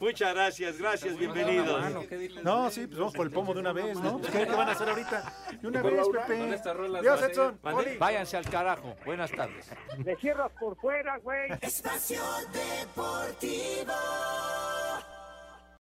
[0.00, 1.82] Muchas gracias, gracias, bienvenidos.
[2.42, 4.20] No, sí, pues vamos por el pomo de una vez, ¿no?
[4.20, 5.32] ¿Qué, qué van a hacer ahorita?
[5.60, 6.60] De una vez, Pepe.
[7.02, 7.58] Dios, Edson.
[7.98, 8.94] Váyanse al carajo.
[9.04, 9.70] Buenas tardes.
[10.04, 11.50] Le cierras por fuera, güey.
[11.60, 13.92] Espacio Deportivo.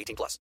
[0.00, 0.38] 18 plus.